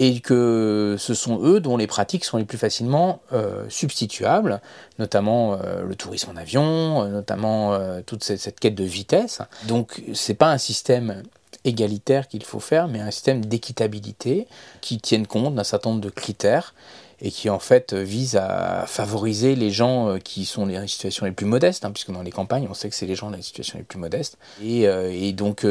et 0.00 0.20
que 0.20 0.96
ce 0.98 1.14
sont 1.14 1.40
eux 1.42 1.60
dont 1.60 1.76
les 1.76 1.86
pratiques 1.86 2.24
sont 2.24 2.36
les 2.36 2.44
plus 2.44 2.58
facilement 2.58 3.20
euh, 3.32 3.64
substituables, 3.68 4.60
notamment 4.98 5.54
euh, 5.54 5.82
le 5.82 5.94
tourisme 5.96 6.30
en 6.30 6.36
avion, 6.36 7.02
euh, 7.02 7.08
notamment 7.08 7.78
toute 8.06 8.22
cette, 8.22 8.60
quête 8.60 8.74
de 8.74 8.84
vitesse. 8.84 9.40
Donc 9.66 10.02
c'est 10.14 10.34
pas 10.34 10.50
un 10.50 10.58
système 10.58 11.22
égalitaire 11.64 12.28
qu'il 12.28 12.44
faut 12.44 12.60
faire, 12.60 12.88
mais 12.88 13.00
un 13.00 13.10
système 13.10 13.44
d'équitabilité 13.44 14.46
qui 14.80 14.98
tienne 14.98 15.26
compte 15.26 15.54
d'un 15.54 15.64
certain 15.64 15.90
nombre 15.90 16.02
de 16.02 16.10
critères 16.10 16.74
et 17.20 17.32
qui 17.32 17.50
en 17.50 17.58
fait 17.58 17.94
vise 17.94 18.36
à 18.36 18.84
favoriser 18.86 19.56
les 19.56 19.72
gens 19.72 20.18
qui 20.22 20.44
sont 20.44 20.66
les 20.66 20.86
situations 20.86 21.26
les 21.26 21.32
plus 21.32 21.46
modestes, 21.46 21.84
hein, 21.84 21.90
puisque 21.90 22.12
dans 22.12 22.22
les 22.22 22.30
campagnes, 22.30 22.68
on 22.70 22.74
sait 22.74 22.88
que 22.88 22.94
c'est 22.94 23.06
les 23.06 23.16
gens 23.16 23.30
dans 23.30 23.36
les 23.36 23.42
situations 23.42 23.76
les 23.76 23.84
plus 23.84 23.98
modestes, 23.98 24.38
et, 24.62 24.82
et 24.82 25.32
donc 25.32 25.66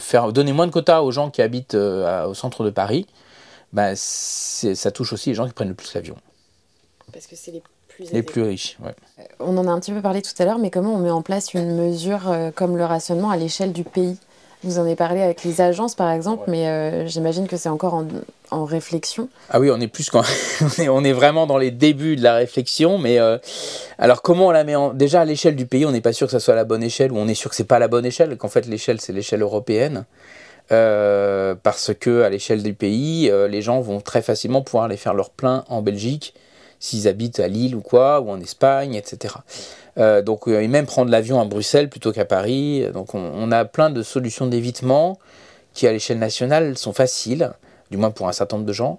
faire 0.00 0.32
donner 0.34 0.52
moins 0.52 0.66
de 0.66 0.70
quotas 0.70 1.00
aux 1.00 1.10
gens 1.10 1.30
qui 1.30 1.40
habitent 1.40 1.74
au 1.74 2.34
centre 2.34 2.62
de 2.62 2.68
Paris, 2.68 3.06
bah, 3.72 3.96
ça 3.96 4.90
touche 4.90 5.12
aussi 5.12 5.30
les 5.30 5.34
gens 5.34 5.46
qui 5.46 5.52
prennent 5.52 5.68
le 5.68 5.74
plus 5.74 5.92
l'avion. 5.94 6.16
Parce 7.12 7.26
que 7.26 7.36
c'est 7.36 7.50
les 7.50 7.62
plus, 7.88 8.10
les 8.12 8.22
plus 8.22 8.42
riches. 8.42 8.76
Ouais. 8.82 8.94
Euh, 9.18 9.22
on 9.40 9.56
en 9.56 9.66
a 9.66 9.70
un 9.70 9.80
petit 9.80 9.92
peu 9.92 10.00
parlé 10.00 10.22
tout 10.22 10.34
à 10.38 10.44
l'heure, 10.44 10.58
mais 10.58 10.70
comment 10.70 10.94
on 10.94 10.98
met 10.98 11.10
en 11.10 11.22
place 11.22 11.54
une 11.54 11.74
mesure 11.74 12.30
euh, 12.30 12.50
comme 12.54 12.76
le 12.76 12.84
rationnement 12.84 13.30
à 13.30 13.36
l'échelle 13.36 13.72
du 13.72 13.84
pays? 13.84 14.16
Vous 14.64 14.78
en 14.78 14.82
avez 14.82 14.94
parlé 14.94 15.20
avec 15.20 15.42
les 15.42 15.60
agences, 15.60 15.96
par 15.96 16.10
exemple, 16.12 16.44
mais 16.46 16.68
euh, 16.68 17.06
j'imagine 17.08 17.48
que 17.48 17.56
c'est 17.56 17.68
encore 17.68 17.94
en, 17.94 18.06
en, 18.52 18.64
réflexion. 18.64 19.28
Ah 19.50 19.58
oui, 19.58 19.70
on 19.72 19.80
est 19.80 19.88
plus 19.88 20.08
quand 20.08 20.22
on, 20.60 20.82
est, 20.82 20.88
on 20.88 21.02
est 21.02 21.12
vraiment 21.12 21.48
dans 21.48 21.58
les 21.58 21.72
débuts 21.72 22.14
de 22.14 22.22
la 22.22 22.34
réflexion, 22.34 22.96
mais 22.96 23.18
alors 23.98 24.22
comment 24.22 24.46
on 24.46 24.50
la 24.52 24.62
met 24.62 24.76
en... 24.76 24.94
déjà 24.94 25.22
à 25.22 25.24
l'échelle 25.24 25.56
du 25.56 25.66
pays 25.66 25.84
On 25.84 25.90
n'est 25.90 26.00
pas 26.00 26.12
sûr 26.12 26.28
que 26.28 26.30
ça 26.30 26.38
soit 26.38 26.54
la 26.54 26.64
bonne 26.64 26.84
échelle, 26.84 27.10
ou 27.10 27.16
on 27.16 27.26
est 27.26 27.34
sûr 27.34 27.50
que 27.50 27.56
c'est 27.56 27.64
pas 27.64 27.80
la 27.80 27.88
bonne 27.88 28.06
échelle, 28.06 28.36
qu'en 28.36 28.48
fait 28.48 28.66
l'échelle 28.66 29.00
c'est 29.00 29.12
l'échelle 29.12 29.42
européenne. 29.42 30.04
Euh, 30.70 31.54
parce 31.60 31.92
que 31.98 32.22
à 32.22 32.30
l'échelle 32.30 32.62
du 32.62 32.72
pays, 32.72 33.28
euh, 33.30 33.48
les 33.48 33.62
gens 33.62 33.80
vont 33.80 34.00
très 34.00 34.22
facilement 34.22 34.62
pouvoir 34.62 34.84
aller 34.84 34.96
faire 34.96 35.14
leur 35.14 35.30
plein 35.30 35.64
en 35.68 35.82
Belgique 35.82 36.34
s'ils 36.78 37.08
habitent 37.08 37.40
à 37.40 37.48
Lille 37.48 37.74
ou 37.74 37.80
quoi, 37.80 38.20
ou 38.20 38.30
en 38.30 38.40
Espagne, 38.40 38.94
etc. 38.94 39.34
Euh, 39.98 40.22
donc, 40.22 40.48
et 40.48 40.66
même 40.66 40.86
prendre 40.86 41.10
l'avion 41.10 41.40
à 41.40 41.44
Bruxelles 41.44 41.88
plutôt 41.88 42.10
qu'à 42.12 42.24
Paris. 42.24 42.84
Donc, 42.92 43.14
on, 43.14 43.52
a 43.52 43.64
plein 43.64 43.90
de 43.90 44.02
solutions 44.02 44.46
d'évitement 44.46 45.18
qui, 45.74 45.86
à 45.86 45.92
l'échelle 45.92 46.18
nationale, 46.18 46.76
sont 46.76 46.92
faciles 46.92 47.52
du 47.92 47.98
moins 47.98 48.10
pour 48.10 48.26
un 48.26 48.32
certain 48.32 48.56
nombre 48.56 48.66
de 48.66 48.72
gens. 48.72 48.98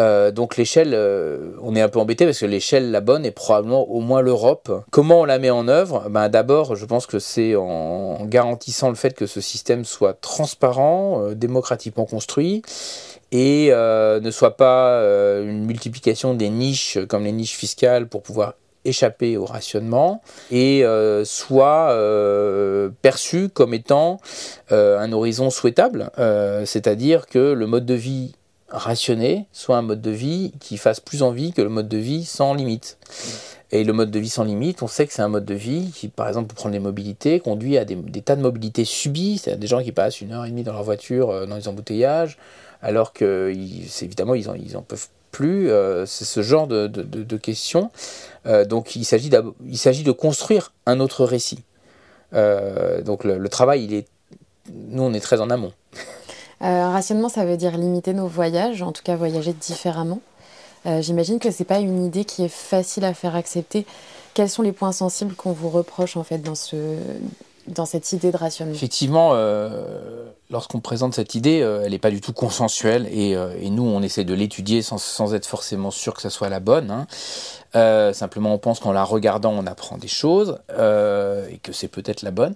Euh, 0.00 0.32
donc 0.32 0.56
l'échelle, 0.56 0.94
euh, 0.94 1.52
on 1.62 1.76
est 1.76 1.80
un 1.80 1.88
peu 1.88 2.00
embêté 2.00 2.24
parce 2.24 2.40
que 2.40 2.46
l'échelle 2.46 2.90
la 2.90 3.00
bonne 3.00 3.24
est 3.24 3.30
probablement 3.30 3.88
au 3.88 4.00
moins 4.00 4.22
l'Europe. 4.22 4.84
Comment 4.90 5.20
on 5.20 5.24
la 5.24 5.38
met 5.38 5.50
en 5.50 5.68
œuvre? 5.68 6.08
Ben, 6.08 6.28
D'abord, 6.28 6.74
je 6.74 6.86
pense 6.86 7.06
que 7.06 7.18
c'est 7.18 7.54
en 7.54 8.24
garantissant 8.24 8.88
le 8.88 8.94
fait 8.94 9.14
que 9.14 9.26
ce 9.26 9.40
système 9.40 9.84
soit 9.84 10.14
transparent, 10.14 11.22
euh, 11.22 11.34
démocratiquement 11.34 12.06
construit 12.06 12.62
et 13.30 13.70
ne 13.70 14.30
soit 14.30 14.58
pas 14.58 15.00
une 15.40 15.64
multiplication 15.64 16.34
des 16.34 16.50
niches 16.50 16.98
comme 17.08 17.24
les 17.24 17.32
niches 17.32 17.56
fiscales 17.56 18.06
pour 18.06 18.22
pouvoir 18.22 18.54
échapper 18.84 19.36
au 19.36 19.44
rationnement 19.44 20.22
et 20.50 20.84
euh, 20.84 21.24
soit 21.24 21.90
euh, 21.92 22.90
perçu 23.02 23.48
comme 23.48 23.74
étant 23.74 24.20
euh, 24.70 24.98
un 24.98 25.12
horizon 25.12 25.50
souhaitable, 25.50 26.10
c'est-à-dire 26.64 27.26
que 27.26 27.52
le 27.52 27.66
mode 27.66 27.86
de 27.86 27.94
vie 27.94 28.34
rationné 28.68 29.46
soit 29.52 29.76
un 29.76 29.82
mode 29.82 30.00
de 30.00 30.10
vie 30.10 30.52
qui 30.60 30.78
fasse 30.78 31.00
plus 31.00 31.22
envie 31.22 31.52
que 31.52 31.62
le 31.62 31.68
mode 31.68 31.88
de 31.88 31.98
vie 31.98 32.24
sans 32.24 32.54
limite. 32.54 32.98
Et 33.70 33.84
le 33.84 33.94
mode 33.94 34.10
de 34.10 34.18
vie 34.18 34.28
sans 34.28 34.44
limite, 34.44 34.82
on 34.82 34.86
sait 34.86 35.06
que 35.06 35.14
c'est 35.14 35.22
un 35.22 35.28
mode 35.28 35.46
de 35.46 35.54
vie 35.54 35.90
qui, 35.94 36.08
par 36.08 36.28
exemple, 36.28 36.48
pour 36.48 36.56
prendre 36.56 36.74
les 36.74 36.78
mobilités, 36.78 37.40
conduit 37.40 37.78
à 37.78 37.86
des, 37.86 37.96
tas 38.20 38.36
de 38.36 38.42
mobilités 38.42 38.84
subies, 38.84 39.38
c'est-à-dire 39.38 39.60
des 39.60 39.66
gens 39.66 39.82
qui 39.82 39.92
passent 39.92 40.20
une 40.20 40.32
heure 40.32 40.44
et 40.44 40.50
demie 40.50 40.62
dans 40.62 40.74
leur 40.74 40.82
voiture 40.82 41.46
dans 41.46 41.56
les 41.56 41.68
embouteillages, 41.68 42.36
alors 42.82 43.14
que, 43.14 43.50
évidemment, 44.02 44.34
ils 44.34 44.46
ils 44.62 44.76
en 44.76 44.82
peuvent 44.82 45.08
plus. 45.32 45.68
c'est 46.06 46.24
ce 46.24 46.42
genre 46.42 46.68
de, 46.68 46.86
de, 46.86 47.02
de 47.02 47.36
questions 47.36 47.90
euh, 48.46 48.64
donc 48.64 48.96
il 48.96 49.04
s'agit, 49.04 49.30
de 49.30 50.12
construire 50.12 50.72
un 50.86 51.00
autre 51.00 51.24
récit. 51.24 51.60
Euh, 52.34 53.02
donc 53.02 53.24
le, 53.24 53.48
travail, 53.48 53.84
il 53.84 53.94
est, 53.94 54.06
nous, 54.72 55.02
on 55.02 55.12
est 55.12 55.20
très 55.20 55.40
en 55.40 55.50
amont. 55.50 55.72
Euh, 56.62 56.88
rationnement, 56.88 57.28
ça 57.28 57.44
veut 57.44 57.56
dire 57.56 57.76
limiter 57.76 58.14
nos 58.14 58.26
voyages, 58.26 58.82
en 58.82 58.92
tout 58.92 59.02
cas 59.02 59.16
voyager 59.16 59.52
différemment. 59.52 60.20
J'imagine 60.84 61.38
que 61.38 61.52
c'est 61.52 61.64
pas 61.64 61.78
une 61.78 62.04
idée 62.04 62.24
qui 62.24 62.44
est 62.44 62.52
facile 62.52 63.04
à 63.04 63.14
faire 63.14 63.36
accepter. 63.36 63.86
Quels 64.34 64.50
sont 64.50 64.62
les 64.62 64.72
points 64.72 64.90
sensibles 64.90 65.34
qu'on 65.36 65.52
vous 65.52 65.68
reproche 65.68 66.16
en 66.16 66.24
fait 66.24 66.38
dans 66.38 66.56
ce 66.56 66.96
dans 67.68 67.86
cette 67.86 68.12
idée 68.12 68.32
de 68.32 68.36
rationnement? 68.36 68.74
Effectivement, 68.74 69.30
lorsqu'on 70.52 70.80
présente 70.80 71.14
cette 71.14 71.34
idée, 71.34 71.58
elle 71.58 71.90
n'est 71.90 71.98
pas 71.98 72.10
du 72.10 72.20
tout 72.20 72.32
consensuelle 72.32 73.08
et, 73.10 73.32
et, 73.32 73.70
nous, 73.70 73.84
on 73.84 74.02
essaie 74.02 74.24
de 74.24 74.34
l'étudier 74.34 74.82
sans, 74.82 75.34
être 75.34 75.46
forcément 75.46 75.90
sûr 75.90 76.14
que 76.14 76.22
ça 76.22 76.30
soit 76.30 76.48
la 76.48 76.60
bonne. 76.60 76.90
Hein. 76.90 77.06
Euh, 77.74 78.12
simplement, 78.12 78.54
on 78.54 78.58
pense 78.58 78.80
qu'en 78.80 78.92
la 78.92 79.04
regardant, 79.04 79.52
on 79.52 79.66
apprend 79.66 79.96
des 79.96 80.08
choses 80.08 80.58
euh, 80.70 81.48
et 81.50 81.58
que 81.58 81.72
c'est 81.72 81.88
peut-être 81.88 82.22
la 82.22 82.30
bonne. 82.30 82.54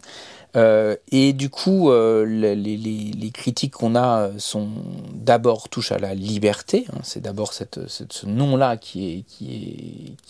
Euh, 0.56 0.96
et 1.12 1.32
du 1.32 1.50
coup, 1.50 1.90
les, 1.92 3.30
critiques 3.32 3.74
qu'on 3.74 3.94
a 3.94 4.30
sont 4.38 4.68
d'abord 5.12 5.68
touchent 5.68 5.92
à 5.92 5.98
la 5.98 6.14
liberté. 6.14 6.86
Hein. 6.92 7.00
c'est 7.02 7.20
d'abord 7.20 7.52
ce 7.52 8.26
nom-là 8.26 8.76
qui 8.76 9.24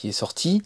est 0.05 0.13
sorti. 0.13 0.63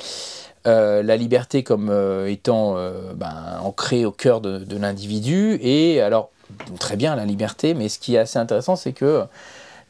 la 0.65 1.17
liberté 1.17 1.63
comme 1.63 1.91
étant 2.27 2.77
ben, 3.15 3.61
ancrée 3.63 4.05
au 4.05 4.13
cœur 4.13 4.41
de, 4.41 4.59
de 4.59 4.77
l'individu. 4.77 5.59
Et 5.63 6.01
alors, 6.01 6.31
très 6.79 6.97
bien 6.97 7.17
la 7.17 7.25
liberté, 7.25 7.75
mais 7.75 7.89
ce 7.89 7.99
qui 7.99 8.15
est 8.15 8.19
assez 8.19 8.39
intéressant, 8.39 8.77
c'est 8.77 8.93
que 8.93 9.25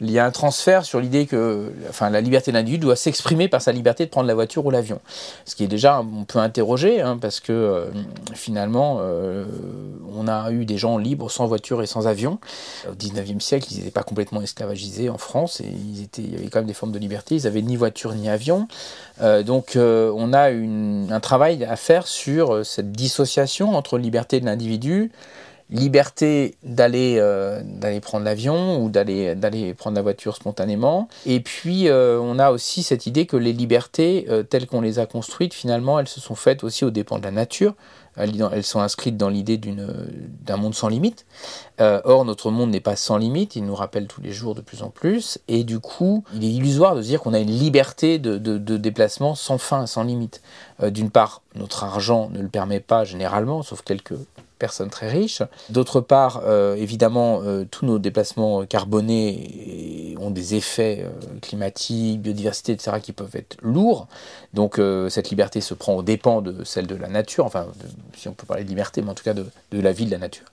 il 0.01 0.11
y 0.11 0.19
a 0.19 0.25
un 0.25 0.31
transfert 0.31 0.85
sur 0.85 1.01
l'idée 1.01 1.27
que 1.27 1.73
enfin, 1.89 2.11
la 2.11 2.21
liberté 2.21 2.51
de 2.51 2.57
l'individu 2.57 2.79
doit 2.79 2.97
s'exprimer 2.97 3.49
par 3.49 3.61
sa 3.61 3.73
liberté 3.73 4.07
de 4.07 4.11
prendre 4.11 4.27
la 4.27 4.35
voiture 4.35 4.65
ou 4.65 4.71
l'avion. 4.71 5.01
Ce 5.45 5.55
qui 5.55 5.65
est 5.65 5.69
déjà, 5.69 6.01
on 6.01 6.25
peut 6.25 6.39
interroger, 6.39 7.01
hein, 7.03 7.19
parce 7.21 7.41
que 7.41 7.53
euh, 7.53 7.87
finalement, 8.35 8.99
euh, 9.01 9.45
on 10.17 10.27
a 10.27 10.51
eu 10.53 10.65
des 10.65 10.79
gens 10.79 10.97
libres 10.97 11.31
sans 11.31 11.47
voiture 11.47 11.83
et 11.83 11.87
sans 11.87 12.07
avion. 12.07 12.39
Au 12.89 12.95
19e 12.95 13.41
siècle, 13.41 13.69
ils 13.71 13.79
n'étaient 13.79 13.91
pas 13.91 14.03
complètement 14.03 14.41
esclavagisés 14.41 15.11
en 15.11 15.19
France, 15.19 15.61
et 15.61 15.67
ils 15.67 16.03
étaient, 16.03 16.23
il 16.23 16.33
y 16.33 16.37
avait 16.37 16.49
quand 16.49 16.61
même 16.61 16.69
des 16.69 16.75
formes 16.75 16.93
de 16.93 16.99
liberté. 16.99 17.37
Ils 17.37 17.45
n'avaient 17.45 17.63
ni 17.63 17.77
voiture 17.77 18.15
ni 18.15 18.29
avion. 18.29 18.69
Euh, 19.21 19.43
donc 19.43 19.73
on 19.77 20.33
a 20.33 20.51
un 20.51 21.21
travail 21.21 21.65
à 21.65 21.77
faire 21.77 22.07
sur 22.07 22.65
cette 22.65 22.93
dissociation 22.93 23.75
entre 23.75 23.99
liberté 23.99 24.41
de 24.41 24.47
l'individu 24.47 25.13
liberté 25.71 26.57
d'aller 26.63 27.17
euh, 27.19 27.63
d'aller 27.65 28.01
prendre 28.01 28.25
l'avion 28.25 28.83
ou 28.83 28.91
d'aller 28.91 29.75
prendre 29.75 29.97
la 29.97 30.03
voiture 30.03 30.37
spontanément. 30.37 31.09
Et 31.27 31.41
puis 31.41 31.89
euh, 31.89 32.19
on 32.21 32.39
a 32.39 32.51
aussi 32.51 32.83
cette 32.83 33.07
idée 33.07 33.27
que 33.27 33.37
les 33.37 33.53
libertés 33.53 34.27
euh, 34.29 34.43
telles 34.43 34.67
qu'on 34.67 34.81
les 34.81 34.99
a 34.99 35.07
construites 35.07 35.55
finalement 35.55 35.99
elles 35.99 36.09
se 36.09 36.21
sont 36.21 36.35
faites 36.35 36.65
aussi 36.65 36.85
aux 36.85 36.91
dépens 36.91 37.19
de 37.19 37.25
la 37.25 37.31
nature. 37.31 37.75
Elles, 38.17 38.65
sont 38.65 38.81
inscrites 38.81 39.17
dans 39.17 39.31
l'idée 39.31 39.57
d'un 39.57 40.57
monde 40.57 40.75
sans 40.75 40.89
limite. 40.89 41.25
or, 41.79 42.25
notre 42.25 42.51
monde 42.51 42.71
n'est 42.71 42.81
pas 42.81 42.97
sans 42.97 43.17
limite, 43.17 43.55
il 43.55 43.65
nous 43.65 43.75
rappelle 43.75 44.09
tous 44.09 44.21
les 44.21 44.33
jours 44.33 44.57
de 44.57 44.61
plus 44.61 44.83
en 44.83 44.91
plus. 44.91 45.39
Et 45.47 45.63
du 45.63 45.79
coup, 45.79 46.25
il 46.35 46.45
est 46.45 46.49
illusoire 46.49 46.97
de 46.97 47.03
se 47.03 47.07
dire 47.07 47.23
qu'on 47.23 47.33
a 47.33 47.39
une 47.39 47.57
liberté 47.57 48.19
de, 48.19 48.37
de, 48.37 48.77
déplacement 48.77 49.37
sans 49.37 49.57
fin, 49.59 49.87
sans 49.87 50.03
limite. 50.03 50.43
D'une 50.83 51.11
part, 51.11 51.41
notre 51.55 51.85
argent 51.85 52.29
ne 52.31 52.43
le 52.43 52.49
permet 52.49 52.81
pas 52.81 53.05
généralement, 53.05 53.63
sauf 53.63 53.81
quelques 53.81 54.17
personnes 54.61 54.91
très 54.91 55.09
riches. 55.09 55.43
D'autre 55.71 56.01
part, 56.01 56.43
euh, 56.45 56.77
évidemment, 56.77 57.41
euh, 57.43 57.65
tous 57.69 57.85
nos 57.85 57.99
déplacements 57.99 58.65
carbonés 58.67 60.15
ont 60.21 60.31
des 60.31 60.55
effets 60.55 61.05
euh, 61.05 61.39
climatiques, 61.41 62.21
biodiversité, 62.21 62.73
etc., 62.73 62.99
qui 63.03 63.13
peuvent 63.13 63.35
être 63.35 63.57
lourds. 63.63 64.07
Donc 64.55 64.81
cette 65.09 65.31
liberté 65.31 65.61
se 65.61 65.75
prend 65.75 65.95
aux 65.95 66.03
dépens 66.03 66.43
de 66.43 66.65
celle 66.65 66.87
de 66.87 66.95
la 66.95 67.09
nature, 67.09 67.47
enfin, 67.47 67.67
si 68.17 68.29
on 68.29 68.33
peut 68.33 68.47
parler 68.47 68.65
de 68.65 68.69
liberté, 68.69 69.01
mais 69.01 69.11
en 69.11 69.15
tout 69.15 69.25
cas 69.25 69.35
de, 69.35 69.47
la 69.73 69.93
vie, 69.93 70.07
de 70.07 70.11
la 70.11 70.19
nature. 70.19 70.47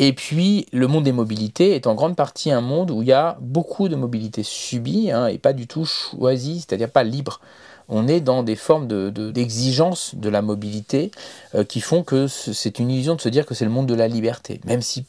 Et 0.00 0.12
puis, 0.12 0.66
le 0.72 0.86
monde 0.86 1.04
des 1.04 1.12
mobilités 1.12 1.74
est 1.74 1.86
en 1.86 1.94
grande 1.94 2.16
partie 2.16 2.50
un 2.50 2.60
monde 2.60 2.90
où 2.90 3.02
il 3.02 3.08
y 3.08 3.12
a 3.12 3.36
beaucoup 3.40 3.88
de 3.88 3.96
mobilité 3.96 4.42
subie 4.42 5.10
hein, 5.10 5.26
et 5.26 5.38
pas 5.38 5.52
du 5.52 5.66
tout 5.66 5.84
choisie, 5.84 6.60
c'est-à-dire 6.60 6.90
pas 6.90 7.04
libre 7.04 7.40
on 7.88 8.06
est 8.06 8.20
dans 8.20 8.42
des 8.42 8.56
formes 8.56 8.86
d'exigence 8.86 10.14
de, 10.14 10.28
la 10.28 10.42
mobilité 10.42 11.10
euh, 11.54 11.64
qui 11.64 11.80
font 11.80 12.02
que 12.02 12.26
c'est 12.26 12.78
une 12.78 12.90
illusion 12.90 13.14
de 13.14 13.20
se 13.20 13.28
dire 13.28 13.46
que 13.46 13.54
c'est 13.54 13.64
le 13.64 13.70
monde 13.70 13.86
de 13.86 13.94
la 13.94 14.08
liberté. 14.08 14.60
Même 14.64 14.82
si 14.82 15.04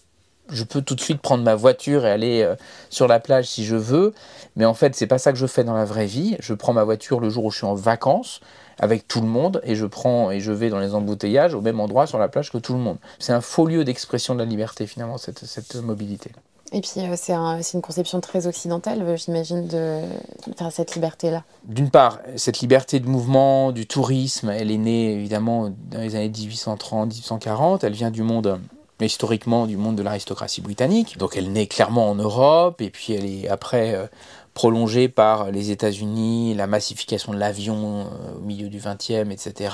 je 0.50 0.64
peux 0.64 0.82
tout 0.82 0.96
de 0.96 1.02
suite 1.02 1.22
prendre 1.22 1.44
ma 1.44 1.56
voiture 1.56 2.06
et 2.06 2.12
aller 2.12 2.42
euh, 2.42 2.56
sur 2.90 3.08
la 3.08 3.20
plage 3.20 3.48
si 3.48 3.66
je 3.66 3.76
veux, 3.76 4.14
mais 4.56 4.66
en 4.66 4.74
fait, 4.74 4.96
c'est 4.96 5.08
pas 5.08 5.18
ça 5.18 5.32
que 5.32 5.38
je 5.38 5.46
fais 5.46 5.64
dans 5.64 5.76
la 5.76 5.86
vraie 5.86 6.06
vie. 6.06 6.38
Je 6.40 6.54
prends 6.54 6.74
ma 6.74 6.84
voiture 6.84 7.20
le 7.20 7.30
jour 7.30 7.46
où 7.46 7.52
je 7.52 7.58
suis 7.58 7.68
en 7.68 7.76
vacances 7.76 8.40
avec 8.80 9.08
tout 9.08 9.22
le 9.22 9.28
monde 9.28 9.62
et 9.64 9.76
je 9.76 9.86
prends 9.86 10.32
et 10.32 10.40
je 10.40 10.52
vais 10.52 10.70
dans 10.70 10.80
les 10.80 10.96
embouteillages 10.96 11.54
au 11.54 11.62
même 11.62 11.80
endroit 11.80 12.08
sur 12.08 12.18
la 12.18 12.30
plage 12.30 12.50
que 12.52 12.58
tout 12.58 12.74
le 12.74 12.80
monde. 12.80 12.98
C'est 13.20 13.34
un 13.34 13.42
faux 13.42 13.68
lieu 13.68 13.84
d'expression 13.84 14.34
de 14.34 14.40
la 14.40 14.46
liberté 14.46 14.88
finalement 14.88 15.18
cette 15.18 15.76
mobilité. 15.76 16.32
Et 16.72 16.82
puis 16.82 16.92
euh, 16.98 17.16
c'est 17.16 17.74
une 17.74 17.82
conception 17.82 18.22
très 18.22 18.46
occidentale, 18.46 19.02
euh, 19.02 19.18
j'imagine, 19.18 19.68
de 19.68 20.02
faire 20.56 20.72
cette 20.72 20.94
liberté-là. 20.96 21.44
D'une 21.64 21.90
part, 21.90 22.20
cette 22.36 22.60
liberté 22.60 23.00
de 23.00 23.08
mouvement, 23.08 23.72
du 23.72 23.88
tourisme, 23.88 24.50
elle 24.50 24.70
est 24.72 24.78
née 24.78 25.14
évidemment 25.14 25.72
dans 25.92 26.00
les 26.00 26.16
années 26.16 26.30
1830-1840. 26.30 27.80
Elle 27.84 27.94
vient 27.94 28.12
du 28.12 28.22
monde 28.22 28.60
historiquement 29.06 29.66
du 29.66 29.78
monde 29.78 29.96
de 29.96 30.04
l'aristocratie 30.04 30.62
britannique. 30.62 31.18
Donc 31.18 31.38
elle 31.38 31.52
naît 31.52 31.68
clairement 31.68 32.10
en 32.10 32.16
Europe 32.16 32.82
et 32.82 32.90
puis 32.90 33.14
elle 33.14 33.26
est 33.26 33.48
après 33.48 33.96
euh, 33.96 34.08
prolongée 34.60 35.08
par 35.08 35.52
les 35.52 35.72
États-Unis, 35.72 36.54
la 36.54 36.68
massification 36.68 37.32
de 37.32 37.38
l'avion 37.38 38.02
euh, 38.02 38.40
au 38.40 38.42
milieu 38.42 38.68
du 38.68 38.80
XXe, 38.80 39.32
etc. 39.32 39.74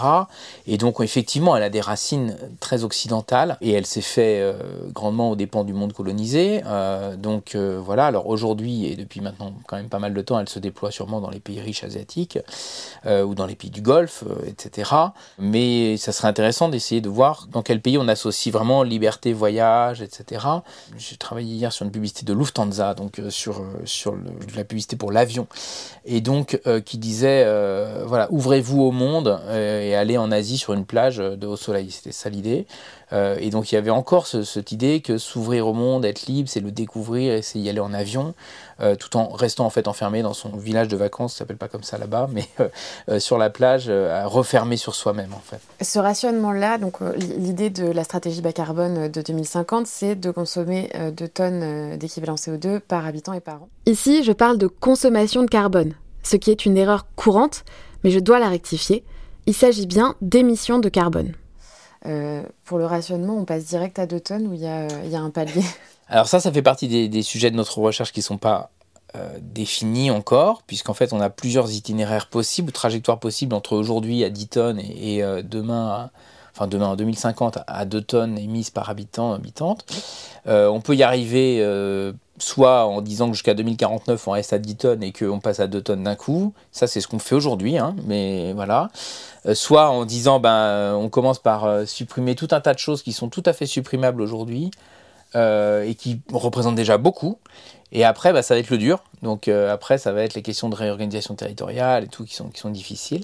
Et 0.68 0.78
donc 0.78 1.00
effectivement, 1.00 1.58
elle 1.58 1.64
a 1.64 1.72
des 1.72 1.82
racines 1.82 2.38
très 2.60 2.84
occidentales 2.84 3.58
et 3.62 3.72
elle 3.72 3.88
s'est 3.88 4.02
fait 4.02 4.42
euh, 4.42 4.54
grandement 4.94 5.32
aux 5.32 5.36
dépens 5.36 5.64
du 5.64 5.74
monde 5.74 5.92
colonisé. 5.92 6.62
Euh, 6.68 7.16
donc 7.16 7.56
voilà, 7.56 8.06
alors 8.06 8.28
aujourd'hui 8.28 8.86
et 8.86 8.96
depuis 8.96 9.22
maintenant 9.22 9.54
quand 9.66 9.76
même 9.76 9.90
pas 9.90 9.98
mal 9.98 10.14
de 10.14 10.22
temps, 10.22 10.38
elle 10.38 10.50
se 10.50 10.60
déploie 10.60 10.92
sûrement 10.92 11.20
dans 11.20 11.32
les 11.32 11.40
pays 11.40 11.60
riches 11.60 11.84
asiatiques 11.84 12.38
ou 13.08 13.34
dans 13.34 13.48
les 13.48 13.56
pays 13.56 13.72
du 13.72 13.82
Golfe, 13.82 14.24
etc. 14.46 14.92
Mais 15.40 15.98
ça 15.98 16.12
serait 16.12 16.28
intéressant 16.28 16.70
d'essayer 16.70 17.02
de 17.02 17.10
voir 17.10 17.48
dans 17.52 17.64
quel 17.64 17.82
pays 17.82 17.98
on 17.98 18.08
associe 18.08 18.54
vraiment 18.54 18.84
liberté, 18.84 19.34
voyage, 19.34 20.04
etc. 20.04 20.46
J'ai 20.98 21.18
travaillé 21.18 21.56
hier 21.56 21.72
sur 21.72 21.86
une 21.86 21.92
publicité 21.92 22.24
de 22.24 22.34
Lufthansa, 22.34 22.94
donc 22.94 23.20
sur, 23.30 23.64
sur 23.86 24.16
la 24.56 24.64
publicité 24.64 24.75
publicité 24.76 24.98
pour 24.98 25.12
l'avion, 25.14 25.48
et 26.06 26.20
donc 26.20 26.60
euh, 26.68 26.82
qui 26.82 26.98
disait 26.98 27.44
euh, 27.46 28.04
voilà, 28.06 28.28
ouvrez-vous 28.30 28.82
au 28.82 28.92
monde 28.92 29.40
euh, 29.46 29.82
et 29.82 29.96
allez 29.96 30.18
en 30.18 30.32
Asie 30.32 30.58
sur 30.58 30.74
une 30.74 30.86
plage 30.86 31.18
de 31.18 31.48
haut 31.48 31.56
soleil. 31.56 31.92
C'était 31.92 32.12
ça 32.12 32.30
l'idée. 32.30 32.68
Et 33.12 33.50
donc 33.50 33.72
il 33.72 33.76
y 33.76 33.78
avait 33.78 33.92
encore 33.92 34.28
cette 34.28 34.72
idée 34.72 35.02
que 35.02 35.18
s'ouvrir 35.18 35.68
au 35.68 35.74
monde, 35.74 36.06
être 36.06 36.28
libre, 36.28 36.50
c'est 36.50 36.60
le 36.60 36.72
découvrir 36.72 37.34
et 37.34 37.42
c'est 37.42 37.60
y 37.60 37.70
aller 37.70 37.80
en 37.80 37.94
avion, 37.94 38.34
tout 39.00 39.16
en 39.18 39.30
restant 39.30 39.66
en 39.66 39.70
fait 39.70 39.88
enfermé 39.88 40.22
dans 40.22 40.34
son 40.34 40.50
village 40.50 40.88
de 40.88 40.98
vacances, 40.98 41.34
ça 41.34 41.40
s'appelle 41.40 41.58
pas 41.58 41.68
comme 41.68 41.84
ça 41.84 41.98
là-bas, 41.98 42.30
mais 42.32 42.48
sur 43.20 43.38
la 43.38 43.50
plage, 43.50 43.92
refermé 44.26 44.78
sur 44.78 44.96
soi-même 44.96 45.34
en 45.34 45.40
fait. 45.40 45.60
Ce 45.84 46.00
rationnement-là, 46.00 46.78
donc 46.78 47.00
l'idée 47.18 47.70
de 47.70 47.86
la 47.86 48.04
stratégie 48.04 48.42
bas 48.42 48.54
carbone 48.54 49.10
de 49.10 49.22
2050, 49.22 49.88
c'est 49.88 50.16
de 50.16 50.32
consommer 50.32 50.92
2 51.16 51.28
tonnes 51.28 51.98
d'équivalent 51.98 52.36
CO2 52.36 52.80
par 52.80 53.06
habitant 53.06 53.34
et 53.34 53.40
par 53.40 53.64
an. 53.64 53.70
Ici, 53.86 54.24
je 54.24 54.32
parle 54.32 54.58
de 54.58 54.68
consommation 54.68 55.44
de 55.44 55.50
carbone, 55.50 55.94
ce 56.24 56.38
qui 56.38 56.52
est 56.52 56.66
une 56.66 56.78
erreur 56.78 57.06
courante, 57.16 57.64
mais 58.04 58.10
je 58.10 58.20
dois 58.20 58.40
la 58.40 58.50
rectifier. 58.50 59.04
Il 59.46 59.54
s'agit 59.54 59.86
bien 59.86 60.16
d'émissions 60.22 60.80
de 60.80 60.90
carbone. 60.90 61.34
Euh, 62.06 62.44
pour 62.66 62.78
le 62.78 62.86
rationnement, 62.86 63.38
on 63.38 63.46
passe 63.46 63.66
direct 63.66 64.00
à 64.00 64.06
2 64.06 64.20
tonnes 64.20 64.48
où 64.48 64.54
il 64.54 64.62
y 64.62 64.68
a, 64.68 64.88
un 65.20 65.30
palier 65.30 65.64
Alors 66.10 66.28
ça, 66.28 66.40
ça 66.40 66.52
fait 66.52 66.62
partie 66.62 67.10
des, 67.10 67.22
sujets 67.24 67.52
de 67.52 67.56
notre 67.56 67.80
recherche 67.80 68.12
qui 68.12 68.20
ne 68.20 68.26
sont 68.26 68.38
pas 68.38 68.70
euh, 69.16 69.38
définis 69.42 70.12
encore, 70.12 70.62
puisqu'en 70.64 70.94
fait, 70.94 71.14
on 71.14 71.22
a 71.22 71.30
plusieurs 71.30 71.72
itinéraires 71.72 72.28
possibles, 72.28 72.72
trajectoires 72.72 73.20
possibles 73.20 73.56
entre 73.56 73.76
aujourd'hui 73.76 74.24
à 74.24 74.30
10 74.30 74.48
tonnes 74.48 74.80
et, 74.80 75.24
euh, 75.24 75.42
demain 75.42 76.12
enfin 76.54 76.68
demain 76.68 76.88
en 76.88 76.96
2050 76.96 77.60
à 77.68 77.84
2 77.84 78.02
tonnes 78.02 78.38
émises 78.38 78.70
par 78.70 78.90
habitant, 78.90 79.34
habitante. 79.34 79.86
on 80.46 80.80
peut 80.80 80.96
y 80.96 81.04
arriver 81.04 81.60
soit 82.38 82.86
en 82.86 83.02
disant 83.02 83.28
que 83.28 83.34
jusqu'à 83.34 83.54
2049 83.54 84.28
on 84.28 84.32
reste 84.32 84.54
à 84.54 84.60
10 84.60 84.76
tonnes 84.76 85.04
et 85.04 85.14
qu'on 85.14 85.40
passe 85.40 85.60
à 85.60 85.68
2 85.68 85.82
tonnes 85.82 86.04
d'un 86.04 86.16
coup, 86.16 86.54
ça 86.72 86.88
c'est 86.88 87.02
ce 87.02 87.08
qu'on 87.08 87.20
fait 87.20 87.36
aujourd'hui, 87.36 87.78
hein, 87.78 87.96
mais 88.06 88.54
voilà. 88.54 88.90
Euh, 89.46 89.54
soit 89.54 89.90
en 89.90 90.06
disant 90.06 90.40
ben 90.40 90.96
on 90.96 91.10
commence 91.10 91.40
par 91.40 91.66
euh, 91.66 91.86
supprimer 91.86 92.36
tout 92.36 92.48
un 92.52 92.62
tas 92.62 92.74
de 92.74 92.80
choses 92.80 93.04
qui 93.04 93.14
sont 93.14 93.30
tout 93.30 93.44
à 93.46 93.54
fait 93.54 93.66
supprimables 93.66 94.22
aujourd'hui 94.22 94.72
euh, 95.36 95.84
et 95.84 95.96
qui 95.96 96.22
représentent 96.32 96.76
déjà 96.76 96.98
beaucoup. 96.98 97.38
Et 97.92 98.04
après, 98.04 98.34
bah, 98.34 98.42
ça 98.42 98.56
va 98.56 98.60
être 98.60 98.72
le 98.72 98.78
dur. 98.78 99.04
Donc 99.22 99.48
après, 99.48 99.98
ça 99.98 100.12
va 100.12 100.24
être 100.24 100.34
les 100.34 100.42
questions 100.42 100.70
de 100.70 100.76
réorganisation 100.76 101.36
territoriale 101.36 102.04
et 102.04 102.08
tout 102.08 102.26
qui 102.26 102.36
qui 102.54 102.60
sont 102.60 102.70
difficiles. 102.70 103.24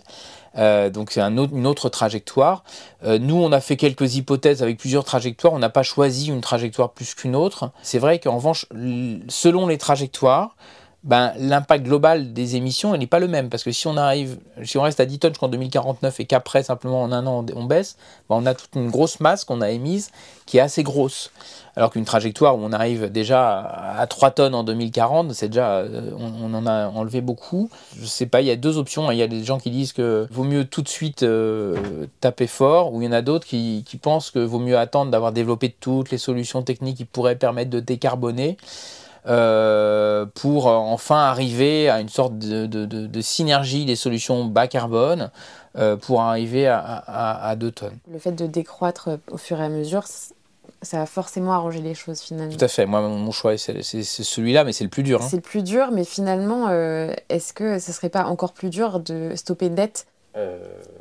Euh, 0.58 0.90
donc 0.90 1.12
c'est 1.12 1.22
un 1.22 1.32
une 1.38 1.68
autre 1.68 1.90
trajectoire. 1.90 2.64
Euh, 3.04 3.18
nous, 3.20 3.36
on 3.36 3.52
a 3.52 3.62
fait 3.62 3.78
quelques 3.78 4.16
hypothèses 4.16 4.62
avec 4.62 4.78
plusieurs 4.78 5.04
trajectoires. 5.04 5.54
On 5.54 5.60
n'a 5.60 5.70
pas 5.70 5.84
choisi 5.84 6.28
une 6.28 6.42
trajectoire 6.42 6.92
plus 6.92 7.16
qu'une 7.16 7.36
autre. 7.36 7.72
C'est 7.82 8.00
vrai 8.00 8.20
qu'en 8.20 8.36
revanche, 8.36 8.66
selon 9.30 9.68
les 9.68 9.78
trajectoires, 9.78 10.56
ben, 11.04 11.34
l'impact 11.38 11.84
global 11.84 12.32
des 12.32 12.56
émissions 12.56 12.96
n'est 12.96 13.08
pas 13.08 13.20
le 13.20 13.28
même. 13.28 13.50
Parce 13.50 13.64
que 13.64 13.72
si 13.72 13.88
on 13.88 13.98
arrive, 13.98 14.38
si 14.64 14.78
on 14.78 14.84
reste 14.84 15.00
à 15.00 15.06
10 15.06 15.20
tonnes 15.20 15.34
jusqu'en 15.34 15.48
2049 15.48 16.20
et 16.20 16.26
qu'après, 16.26 16.62
simplement 16.62 17.02
en 17.02 17.12
un 17.12 17.26
an, 17.26 17.46
on 17.56 17.64
baisse, 17.64 17.98
ben, 18.30 18.36
on 18.36 18.46
a 18.46 18.54
toute 18.54 18.76
une 18.76 18.92
grosse 18.92 19.20
masse 19.20 19.44
qu'on 19.44 19.62
a 19.62 19.72
émise 19.72 20.12
qui 20.46 20.58
est 20.58 20.62
assez 20.62 20.84
grosse. 20.84 21.32
Alors 21.76 21.90
qu'une 21.90 22.04
trajectoire 22.06 22.58
où 22.58 22.60
on 22.62 22.74
arrive 22.74 23.10
déjà 23.10 23.60
à 23.62 24.06
3 24.06 24.32
tonnes 24.32 24.54
en 24.54 24.64
2040, 24.64 25.34
c'est 25.34 25.48
déjà, 25.48 25.78
euh, 25.78 26.12
on, 26.20 26.54
en 26.54 26.68
a 26.68 26.90
enlevé 26.90 27.22
beaucoup. 27.22 27.70
Je 27.98 28.06
sais 28.06 28.26
pas, 28.26 28.42
il 28.42 28.48
y 28.48 28.52
a 28.52 28.56
deux 28.56 28.78
options. 28.78 29.10
Il 29.10 29.18
y 29.18 29.24
a 29.24 29.28
des 29.28 29.44
gens 29.44 29.58
qui 29.58 29.72
disent 29.72 29.94
que 29.94 30.28
vaut 30.30 30.44
mieux 30.44 30.66
tout 30.66 30.82
de 30.82 30.90
suite 30.90 31.24
euh, 31.24 32.06
taper 32.20 32.48
fort, 32.48 32.94
ou 32.94 33.02
il 33.02 33.06
y 33.06 33.08
en 33.08 33.14
a 33.14 33.22
d'autres 33.22 33.48
qui, 33.48 33.84
qui 33.88 33.98
pensent 33.98 34.30
que 34.30 34.40
vaut 34.40 34.60
mieux 34.60 34.78
attendre 34.78 35.10
d'avoir 35.10 35.32
développé 35.32 35.74
toutes 35.80 36.12
les 36.12 36.18
solutions 36.18 36.62
techniques 36.62 36.98
qui 36.98 37.06
pourraient 37.06 37.38
permettre 37.38 37.72
de 37.72 37.80
décarboner. 37.80 38.58
Euh, 39.28 40.26
pour 40.34 40.66
enfin 40.66 41.18
arriver 41.18 41.88
à 41.88 42.02
une 42.02 42.10
sorte 42.10 42.40
de, 42.40 43.22
synergie 43.22 43.86
des 43.86 43.96
solutions 43.96 44.46
bas 44.46 44.68
carbone 44.68 45.30
euh, 45.78 45.96
pour 45.96 46.22
arriver 46.22 46.68
à, 46.68 47.56
2 47.58 47.72
tonnes. 47.72 47.98
Le 48.12 48.18
fait 48.18 48.32
de 48.32 48.48
décroître 48.48 49.20
au 49.30 49.38
fur 49.38 49.62
et 49.62 49.64
à 49.64 49.70
mesure, 49.70 50.06
ça 50.82 51.02
a 51.04 51.06
forcément 51.06 51.54
arrangé 51.54 51.82
les 51.82 51.94
choses 51.94 52.20
finalement. 52.20 52.56
Tout 52.56 52.66
à 52.66 52.68
fait. 52.68 52.88
Moi, 52.88 53.02
mon 53.02 53.32
choix, 53.32 53.58
c'est 53.58 53.84
celui-là, 53.84 54.64
mais 54.64 54.74
c'est 54.74 54.84
le 54.84 54.90
plus 54.90 55.04
dur. 55.04 55.22
Hein. 55.22 55.28
C'est 55.30 55.38
le 55.38 55.44
plus 55.44 55.64
dur, 55.64 55.90
mais 55.92 56.04
finalement, 56.04 56.70
euh, 56.70 57.14
est-ce 57.30 57.54
que 57.54 57.78
ce 57.78 57.92
serait 57.92 58.10
pas 58.10 58.26
encore 58.26 58.54
plus 58.54 58.72
dur 58.72 59.00
de 59.00 59.34
stopper 59.36 59.70
net 59.70 60.08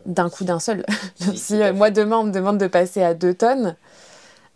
d'un 0.05 0.29
coup 0.29 0.45
d'un 0.45 0.61
seul? 0.61 0.85
Si, 1.35 1.59
moi, 1.75 1.91
demain, 1.91 2.19
on 2.19 2.25
me 2.25 2.33
demande 2.33 2.59
de 2.59 2.67
passer 2.67 3.03
à 3.03 3.15
2 3.15 3.33
tonnes, 3.33 3.77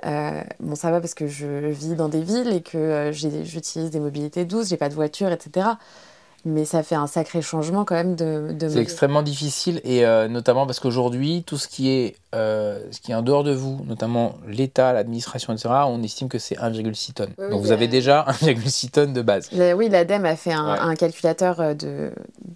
euh, 0.05 0.43
bon, 0.61 0.75
ça 0.75 0.91
va 0.91 1.01
parce 1.01 1.15
que 1.15 1.27
je 1.27 1.47
vis 1.69 1.95
dans 1.95 2.09
des 2.09 2.23
villes 2.23 2.53
et 2.53 2.61
que 2.61 2.77
euh, 2.77 3.13
j'utilise 3.13 3.91
des 3.91 4.01
mobilités 4.01 4.45
douces, 4.45 4.69
j'ai 4.69 4.77
pas 4.77 4.89
de 4.89 4.95
voiture, 4.95 5.31
etc. 5.31 5.67
mais 6.45 6.67
ça 6.67 6.83
fait 6.83 6.95
un 6.95 7.07
sacré 7.07 7.41
changement 7.41 7.85
quand 7.85 7.95
même 7.95 8.15
de. 8.15 8.55
c'est 8.69 8.81
extrêmement 8.81 9.23
difficile 9.23 9.81
et 9.83 10.05
euh, 10.05 10.29
notamment 10.29 10.67
parce 10.67 10.79
qu'aujourd'hui 10.79 11.43
tout 11.47 11.57
ce 11.57 11.69
qui 11.69 11.91
est 11.91 12.17
ce 12.35 13.01
qui 13.01 13.13
est 13.13 13.15
en 13.15 13.23
dehors 13.23 13.45
de 13.45 13.55
vous, 13.55 13.81
notamment 13.87 14.35
l'État, 14.49 14.93
l'administration, 14.93 15.53
etc. 15.53 15.69
On 15.87 16.03
estime 16.03 16.29
que 16.29 16.39
c'est 16.39 16.57
1,6 16.57 17.13
tonnes. 17.13 17.31
Donc 17.39 17.63
vous 17.63 17.71
avez 17.71 17.87
déjà 17.87 18.27
1,6 18.43 18.91
tonnes 18.91 19.13
de 19.13 19.23
base. 19.23 19.49
oui, 19.53 19.89
l'ADEME 19.89 20.25
a 20.27 20.35
fait 20.37 20.53
un, 20.53 20.95
calculateur 20.97 21.75
de 21.77 22.11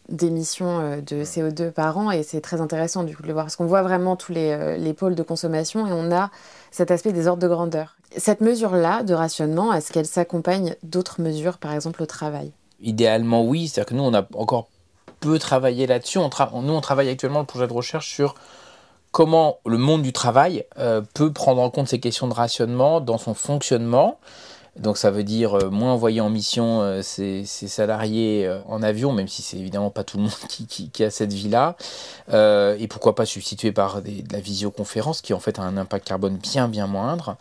d'émissions 0.09 0.99
de 0.99 1.23
CO2 1.23 1.71
par 1.71 1.97
an 1.97 2.11
et 2.11 2.25
c'est 2.25 2.41
très 2.41 2.61
intéressant 2.61 3.05
du 3.05 3.15
coup 3.17 3.23
de 3.23 3.29
le 3.29 3.35
voir 3.35 3.45
parce 3.45 3.57
qu'on 3.57 3.67
voit 3.67 3.83
vraiment 3.83 4.17
tous 4.17 4.33
les, 4.33 4.77
les 4.79 4.95
pôles 4.95 5.15
de 5.15 5.23
consommation 5.23 5.87
et 5.87 5.93
on 5.93 6.11
a 6.11 6.31
cet 6.71 6.91
aspect 6.91 7.13
des 7.13 7.27
ordres 7.27 7.43
de 7.43 7.49
grandeur. 7.49 7.97
Cette 8.17 8.41
mesure-là 8.41 9.03
de 9.03 9.15
rationnement, 9.15 9.73
est-ce 9.73 9.93
qu'elle 9.93 10.07
s'accompagne 10.07 10.75
d'autres 10.83 11.21
mesures, 11.21 11.59
par 11.59 11.73
exemple 11.73 12.03
au 12.03 12.07
travail? 12.07 12.53
Idéalement, 12.81 13.45
oui. 13.45 13.69
C'est-à-dire 13.69 13.91
que 13.91 13.95
nous, 13.95 14.05
on 14.05 14.15
a 14.15 14.27
encore 14.35 14.69
peu 15.21 15.39
travaillé 15.39 15.87
là-dessus. 15.87 16.19
On 16.19 16.31
nous, 16.63 16.73
on 16.73 16.81
travaille 16.81 17.09
actuellement 17.09 17.41
le 17.41 17.47
projet 17.47 17.67
de 17.67 17.73
recherche 17.73 18.09
sur 18.09 18.35
comment 19.11 19.59
le 19.67 19.79
monde 19.79 20.03
du 20.03 20.13
travail 20.13 20.65
euh, 20.79 21.01
peut 21.15 21.33
prendre 21.33 21.61
en 21.61 21.71
compte 21.71 21.89
ces 21.89 22.01
questions 22.01 22.29
de 22.29 22.35
rationnement 22.35 23.01
dans 23.01 23.19
son 23.19 23.35
fonctionnement. 23.35 24.19
Donc 24.77 24.97
ça 24.97 25.11
veut 25.11 25.25
dire 25.25 25.55
euh, 25.55 25.71
moins 25.71 25.93
envoyer 25.93 26.21
en 26.21 26.31
mission 26.31 26.83
euh, 26.83 27.03
ses, 27.03 27.45
salariés 27.45 28.51
en 28.69 28.83
avion, 28.83 29.13
même 29.13 29.29
si 29.29 29.43
c'est 29.43 29.57
évidemment 29.57 29.91
pas 29.91 30.05
tout 30.05 30.17
le 30.17 30.25
monde 30.25 30.33
qui, 30.49 31.05
a 31.05 31.11
cette 31.11 31.33
vie-là. 31.33 31.77
et 32.33 32.89
pourquoi 32.89 33.15
pas 33.15 33.27
substituer 33.27 33.73
par 33.73 34.03
de 34.03 34.33
la 34.33 34.41
visioconférence 34.41 35.21
qui 35.21 35.35
en 35.35 35.41
fait 35.41 35.59
a 35.59 35.63
un 35.63 35.77
impact 35.77 36.07
carbone 36.07 36.37
bien 36.37 36.69
bien 36.69 36.87
moindre. 36.87 37.37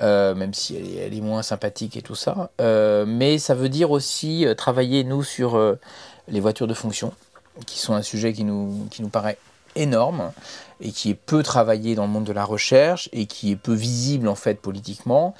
Euh, 0.00 0.34
même 0.34 0.54
si 0.54 0.76
elle 0.76 1.14
est, 1.14 1.20
moins 1.20 1.42
sympathique 1.42 1.96
et 1.96 2.02
tout 2.02 2.16
ça. 2.16 2.50
Euh, 2.60 3.04
mais 3.06 3.38
ça 3.38 3.54
veut 3.54 3.68
dire 3.68 3.92
aussi 3.92 4.44
euh, 4.44 4.54
travailler, 4.54 5.04
nous, 5.04 5.22
sur 5.22 5.76
les 6.28 6.40
voitures 6.40 6.66
de 6.66 6.74
fonction, 6.74 7.12
qui 7.66 7.78
sont 7.78 7.94
un 7.94 8.02
sujet 8.02 8.32
qui 8.32 8.44
nous 8.44 8.88
paraît 9.12 9.38
énorme 9.76 10.32
et 10.80 10.90
qui 10.90 11.10
est 11.10 11.14
peu 11.14 11.42
travaillé 11.42 11.94
dans 11.94 12.04
le 12.04 12.10
monde 12.10 12.24
de 12.24 12.32
la 12.32 12.44
recherche 12.44 13.08
et 13.12 13.26
qui 13.26 13.52
est 13.52 13.56
peu 13.56 13.74
visible 13.74 14.28
en 14.28 14.34
fait 14.34 14.60
politiquement, 14.60 15.34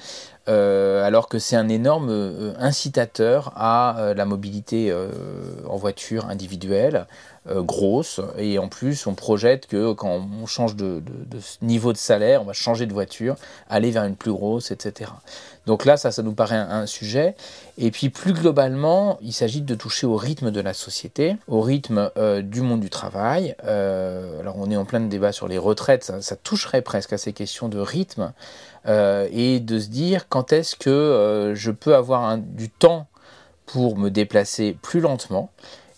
alors 0.47 1.27
que 1.27 1.39
c'est 1.39 1.55
un 1.55 1.69
énorme 1.69 2.53
incitateur 2.59 3.51
à 3.55 4.13
la 4.15 4.25
mobilité 4.25 4.95
en 5.67 5.75
voiture 5.75 6.29
individuelle, 6.29 7.07
euh, 7.47 7.61
grosse. 7.61 8.21
Et 8.39 8.57
en 8.57 8.67
plus, 8.69 9.05
on 9.05 9.13
projette 9.13 9.67
que 9.67 9.93
quand 9.93 10.27
on 10.41 10.47
change 10.47 10.75
de, 10.75 11.03
niveau 11.61 11.93
de 11.93 11.97
salaire, 11.97 12.41
on 12.41 12.45
va 12.45 12.53
changer 12.53 12.87
de 12.87 12.93
voiture, 12.93 13.35
aller 13.69 13.91
vers 13.91 14.03
une 14.03 14.15
plus 14.15 14.31
grosse, 14.31 14.71
etc. 14.71 15.11
Donc 15.67 15.85
là, 15.85 15.95
ça, 15.95 16.11
ça 16.11 16.23
nous 16.23 16.33
paraît 16.33 16.55
un, 16.55 16.87
sujet. 16.87 17.35
Et 17.77 17.91
puis 17.91 18.09
plus 18.09 18.33
globalement, 18.33 19.19
il 19.21 19.31
s'agit 19.31 19.61
de 19.61 19.75
toucher 19.75 20.07
au 20.07 20.15
rythme 20.15 20.49
de 20.49 20.59
la 20.59 20.73
société, 20.73 21.37
au 21.47 21.61
rythme 21.61 22.09
euh, 22.17 22.41
du 22.41 22.61
monde 22.61 22.79
du 22.79 22.89
travail. 22.89 23.55
Euh, 23.63 24.39
alors 24.39 24.55
on 24.57 24.71
est 24.71 24.77
en 24.77 24.85
plein 24.85 24.99
de 24.99 25.07
sur 25.31 25.47
les 25.47 25.57
retraites, 25.57 26.03
ça, 26.03 26.35
toucherait 26.35 26.81
presque 26.81 27.13
à 27.13 27.17
ces 27.17 27.33
questions 27.33 27.69
de 27.69 27.79
rythme. 27.79 28.33
et 28.87 29.59
de 29.59 29.79
se 29.79 29.87
dire 29.87 30.27
quand 30.29 30.53
est-ce 30.53 30.75
que 30.75 31.53
je 31.55 31.71
peux 31.71 31.95
avoir 31.95 32.37
du 32.37 32.69
temps 32.69 33.07
pour 33.65 33.97
me 33.97 34.09
déplacer 34.09 34.77
plus 34.81 34.99
lentement 34.99 35.51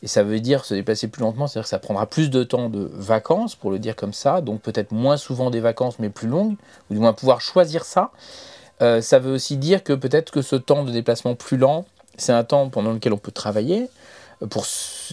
et 0.04 0.08
ça 0.08 0.24
veut 0.24 0.40
dire 0.40 0.64
se 0.64 0.74
déplacer 0.74 1.08
plus 1.08 1.22
lentement, 1.22 1.48
c'est-à-dire 1.48 1.66
que 1.66 1.70
ça 1.70 1.80
prendra 1.80 2.06
plus 2.06 2.30
de 2.30 2.44
temps 2.44 2.70
de 2.70 2.90
vacances, 2.94 3.56
pour 3.56 3.72
le 3.72 3.80
dire 3.80 3.96
comme 3.96 4.14
ça, 4.14 4.42
donc 4.42 4.62
peut-être 4.62 4.92
moins 4.92 5.18
souvent 5.18 5.50
des 5.50 5.60
vacances 5.60 5.98
mais 6.00 6.10
plus 6.10 6.28
longues, 6.28 6.56
ou 6.90 6.94
du 6.94 7.00
moins 7.00 7.14
pouvoir 7.14 7.42
choisir 7.42 7.84
ça. 7.84 8.12
Euh, 8.82 9.02
ça 9.02 9.18
veut 9.18 9.34
aussi 9.34 9.58
dire 9.58 9.84
que 9.84 9.94
peut-être 9.94 10.32
que 10.32 10.44
ce 10.44 10.56
temps 10.56 10.84
de 10.84 10.92
déplacement 10.92 11.34
plus 11.34 11.58
lent, 11.58 11.86
c'est 12.18 12.32
un 12.32 12.44
temps 12.44 12.70
pendant 12.70 12.94
lequel 12.94 13.14
on 13.14 13.18
peut 13.18 13.32
travailler, 13.32 13.84
euh, 13.84 13.88
pour 14.50 14.66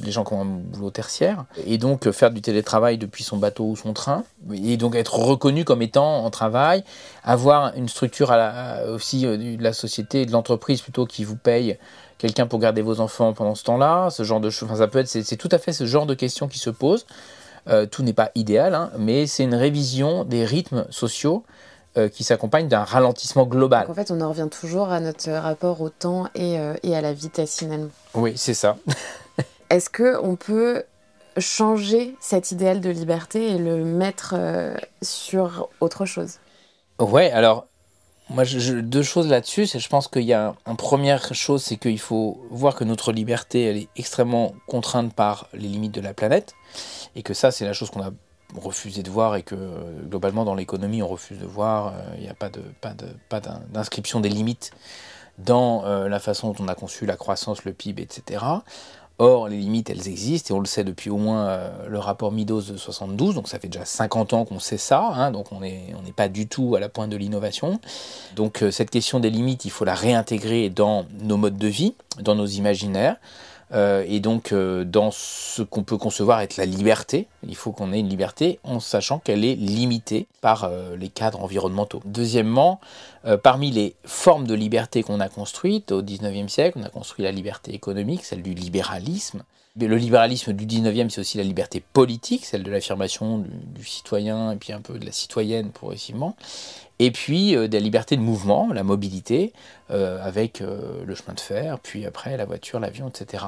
les 0.03 0.11
gens 0.11 0.25
qui 0.25 0.35
ont 0.35 0.43
un 0.43 0.45
boulot 0.45 0.91
tertiaire, 0.91 1.45
et 1.67 1.79
donc 1.79 2.07
euh, 2.07 2.13
faire 2.13 2.31
du 2.31 2.43
télétravail 2.43 2.99
depuis 2.99 3.25
son 3.25 3.39
bateau 3.39 3.65
ou 3.65 3.77
son 3.77 3.93
train, 3.93 4.25
et 4.53 4.77
donc 4.77 4.95
être 4.95 5.19
reconnu 5.19 5.65
comme 5.65 5.83
étant 5.83 6.25
en 6.25 6.31
travail, 6.31 6.85
avoir 7.23 7.75
une 7.77 7.89
structure 7.89 8.31
la, 8.31 8.85
aussi 8.89 9.23
de 9.23 9.63
la 9.63 9.73
société 9.73 10.27
de 10.27 10.33
l'entreprise 10.33 10.83
plutôt 10.83 11.07
qui 11.07 11.25
vous 11.25 11.37
paye 11.37 11.79
quelqu'un 12.19 12.47
pour 12.47 12.59
garder 12.59 12.83
vos 12.83 13.01
enfants 13.01 13.33
pendant 13.33 13.55
ce 13.55 13.65
temps-là, 13.65 14.11
ce 14.11 14.23
genre 14.23 14.41
de 14.41 14.51
choses. 14.51 14.77
ça 14.77 14.89
peut 14.89 14.99
être, 14.99 15.09
c'est 15.09 15.37
tout 15.37 15.49
à 15.51 15.59
fait 15.59 15.73
ce 15.73 15.87
genre 15.87 16.07
de 16.07 16.15
questions 16.15 16.49
qui 16.49 16.59
se 16.59 16.71
posent. 16.71 17.07
Euh, 17.67 17.87
tout 17.87 18.03
n'est 18.03 18.13
pas 18.13 18.31
idéal, 18.35 18.75
hein, 18.75 18.91
mais 18.99 19.27
c'est 19.27 19.43
une 19.43 19.55
révision 19.55 20.25
des 20.25 20.45
rythmes 20.45 20.85
sociaux 20.91 21.45
euh, 21.97 22.09
qui 22.09 22.25
s'accompagne 22.25 22.69
d'un 22.69 22.85
ralentissement 22.85 23.47
global. 23.47 23.87
en 23.89 23.95
fait, 23.95 24.11
on 24.11 24.21
en 24.21 24.29
revient 24.29 24.49
toujours 24.51 24.91
à 24.91 25.01
notre 25.01 25.31
rapport 25.31 25.81
au 25.81 25.91
temps 25.91 26.27
et, 26.35 26.59
euh, 26.59 26.75
et 26.83 26.97
à 26.97 27.01
la 27.01 27.13
vitesse 27.13 27.59
finalement. 27.59 27.91
Oui, 28.15 28.33
c'est 28.37 28.55
ça. 28.55 28.77
Est-ce 29.71 29.91
que 29.91 30.19
on 30.23 30.37
peut 30.37 30.85
changer 31.39 32.15
cet 32.21 32.53
idéal 32.53 32.81
de 32.81 32.91
liberté 32.91 33.49
et 33.49 33.59
le 33.59 33.85
mettre 33.85 34.37
sur 35.03 35.69
autre 35.81 36.05
chose? 36.05 36.39
Ouais, 37.01 37.33
alors 37.33 37.67
moi, 38.31 38.45
je, 38.45 38.75
deux 38.75 39.03
choses 39.03 39.29
là-dessus. 39.29 39.67
C'est, 39.67 39.79
je 39.79 39.89
pense 39.89 40.09
qu'il 40.09 40.23
y 40.23 40.33
a 40.33 40.55
une 40.67 40.77
première 40.77 41.35
chose, 41.35 41.63
c'est 41.63 41.77
qu'il 41.77 41.99
faut 41.99 42.41
voir 42.51 42.75
que 42.75 42.85
notre 42.85 43.13
liberté, 43.13 43.65
elle 43.65 43.77
est 43.77 43.89
extrêmement 43.97 44.55
contrainte 44.67 45.13
par 45.13 45.49
les 45.53 45.69
limites 45.69 45.93
de 45.93 46.01
la 46.01 46.15
planète, 46.15 46.55
et 47.17 47.23
que 47.23 47.35
ça, 47.35 47.51
c'est 47.51 47.65
la 47.65 47.73
chose 47.73 47.91
qu'on 47.91 48.03
a 48.03 48.11
refusé 48.55 49.03
de 49.03 49.11
voir 49.11 49.37
et 49.37 49.43
que 49.43 49.57
globalement 50.09 50.45
dans 50.45 50.55
l'économie 50.55 51.03
on 51.03 51.09
refuse 51.09 51.39
de 51.39 51.47
voir. 51.47 51.89
Euh, 51.89 52.15
il 52.17 52.23
n'y 52.23 52.29
a 52.29 52.35
pas 52.35 52.49
de 52.49 52.63
pas 52.81 53.41
d'inscription 53.73 54.21
des 54.21 54.29
limites 54.29 54.73
dans 55.39 55.85
euh, 55.85 56.09
la 56.09 56.21
façon 56.21 56.53
dont 56.53 56.65
on 56.65 56.69
a 56.69 56.75
conçu 56.75 57.07
la 57.07 57.17
croissance, 57.17 57.65
le 57.65 57.73
PIB, 57.73 58.03
etc. 58.03 58.45
Or, 59.19 59.49
les 59.49 59.59
limites, 59.59 59.91
elles 59.91 60.09
existent, 60.09 60.53
et 60.53 60.57
on 60.57 60.61
le 60.61 60.67
sait 60.67 60.83
depuis 60.83 61.09
au 61.09 61.19
moins 61.19 61.47
euh, 61.47 61.89
le 61.89 62.01
rapport 62.01 62.33
Midos 62.33 62.63
de 62.63 62.77
72, 62.77 63.37
donc 63.37 63.47
ça 63.47 63.61
fait 63.61 63.69
déjà 63.69 63.85
50 63.85 64.33
ans 64.33 64.45
qu'on 64.45 64.59
sait 64.59 64.77
ça, 64.77 65.07
hein, 65.15 65.31
donc 65.31 65.53
on 65.53 65.61
n'est 65.61 65.95
on 65.95 66.11
pas 66.11 66.29
du 66.29 66.49
tout 66.49 66.75
à 66.75 66.81
la 66.81 66.89
pointe 66.89 67.11
de 67.11 67.17
l'innovation. 67.17 67.79
Donc 68.35 68.63
euh, 68.63 68.73
cette 68.73 68.91
question 68.91 69.21
des 69.21 69.31
limites, 69.31 69.65
il 69.65 69.71
faut 69.71 69.85
la 69.85 69.95
réintégrer 69.95 70.69
dans 70.69 71.07
nos 71.21 71.37
modes 71.37 71.59
de 71.59 71.69
vie, 71.69 71.95
dans 72.21 72.35
nos 72.35 72.47
imaginaires. 72.47 73.17
Euh, 73.75 74.05
et 74.07 74.21
donc 74.21 74.53
euh, 74.53 74.85
dans 74.85 75.11
ce 75.11 75.63
qu'on 75.63 75.83
peut 75.83 75.97
concevoir 75.97 76.41
être 76.41 76.57
la 76.57 76.65
liberté, 76.65 77.27
il 77.47 77.57
faut 77.57 77.73
qu'on 77.73 77.93
ait 77.93 77.99
une 77.99 78.09
liberté 78.09 78.61
en 78.63 78.79
sachant 78.79 79.19
qu'elle 79.19 79.45
est 79.45 79.57
limitée 79.57 80.27
par 80.41 80.65
euh, 80.65 80.97
les 80.97 81.09
cadres 81.09 81.43
environnementaux. 81.43 82.01
Deuxièmement, 82.05 82.81
parmi 83.43 83.71
les 83.71 83.95
formes 84.05 84.47
de 84.47 84.55
liberté 84.55 85.03
qu'on 85.03 85.19
a 85.19 85.31
construites 85.31 85.93
au 85.93 86.03
19e 86.03 86.49
siècle, 86.49 86.79
on 86.79 86.85
a 86.85 86.91
construit 86.91 87.25
la 87.25 87.33
liberté 87.33 87.73
économique, 87.73 88.23
celle 88.25 88.43
du 88.43 88.53
libéralisme. 88.53 89.45
Le 89.81 89.97
libéralisme 89.97 90.53
du 90.53 90.67
19e, 90.67 91.09
c'est 91.09 91.21
aussi 91.21 91.37
la 91.37 91.43
liberté 91.43 91.83
politique, 91.93 92.45
celle 92.45 92.63
de 92.63 92.71
l'affirmation 92.71 93.39
du, 93.39 93.85
citoyen 93.85 94.53
et 94.53 94.57
puis 94.57 94.73
un 94.73 94.81
peu 94.81 95.01
de 95.01 95.05
la 95.05 95.11
citoyenne 95.11 95.71
progressivement 95.71 96.37
et 97.01 97.11
puis 97.11 97.57
euh, 97.57 97.67
des 97.67 97.81
libertés 97.81 98.17
de 98.17 98.21
mouvement, 98.21 98.73
la 98.73 98.85
mobilité, 98.85 99.53
euh, 99.91 100.25
avec 100.25 100.61
euh, 100.61 101.03
le 101.05 101.15
chemin 101.17 101.35
de 101.35 101.41
fer, 101.41 101.81
puis 101.81 102.07
après 102.07 102.37
la 102.37 102.45
voiture, 102.45 102.79
l'avion, 102.79 103.09
etc. 103.09 103.47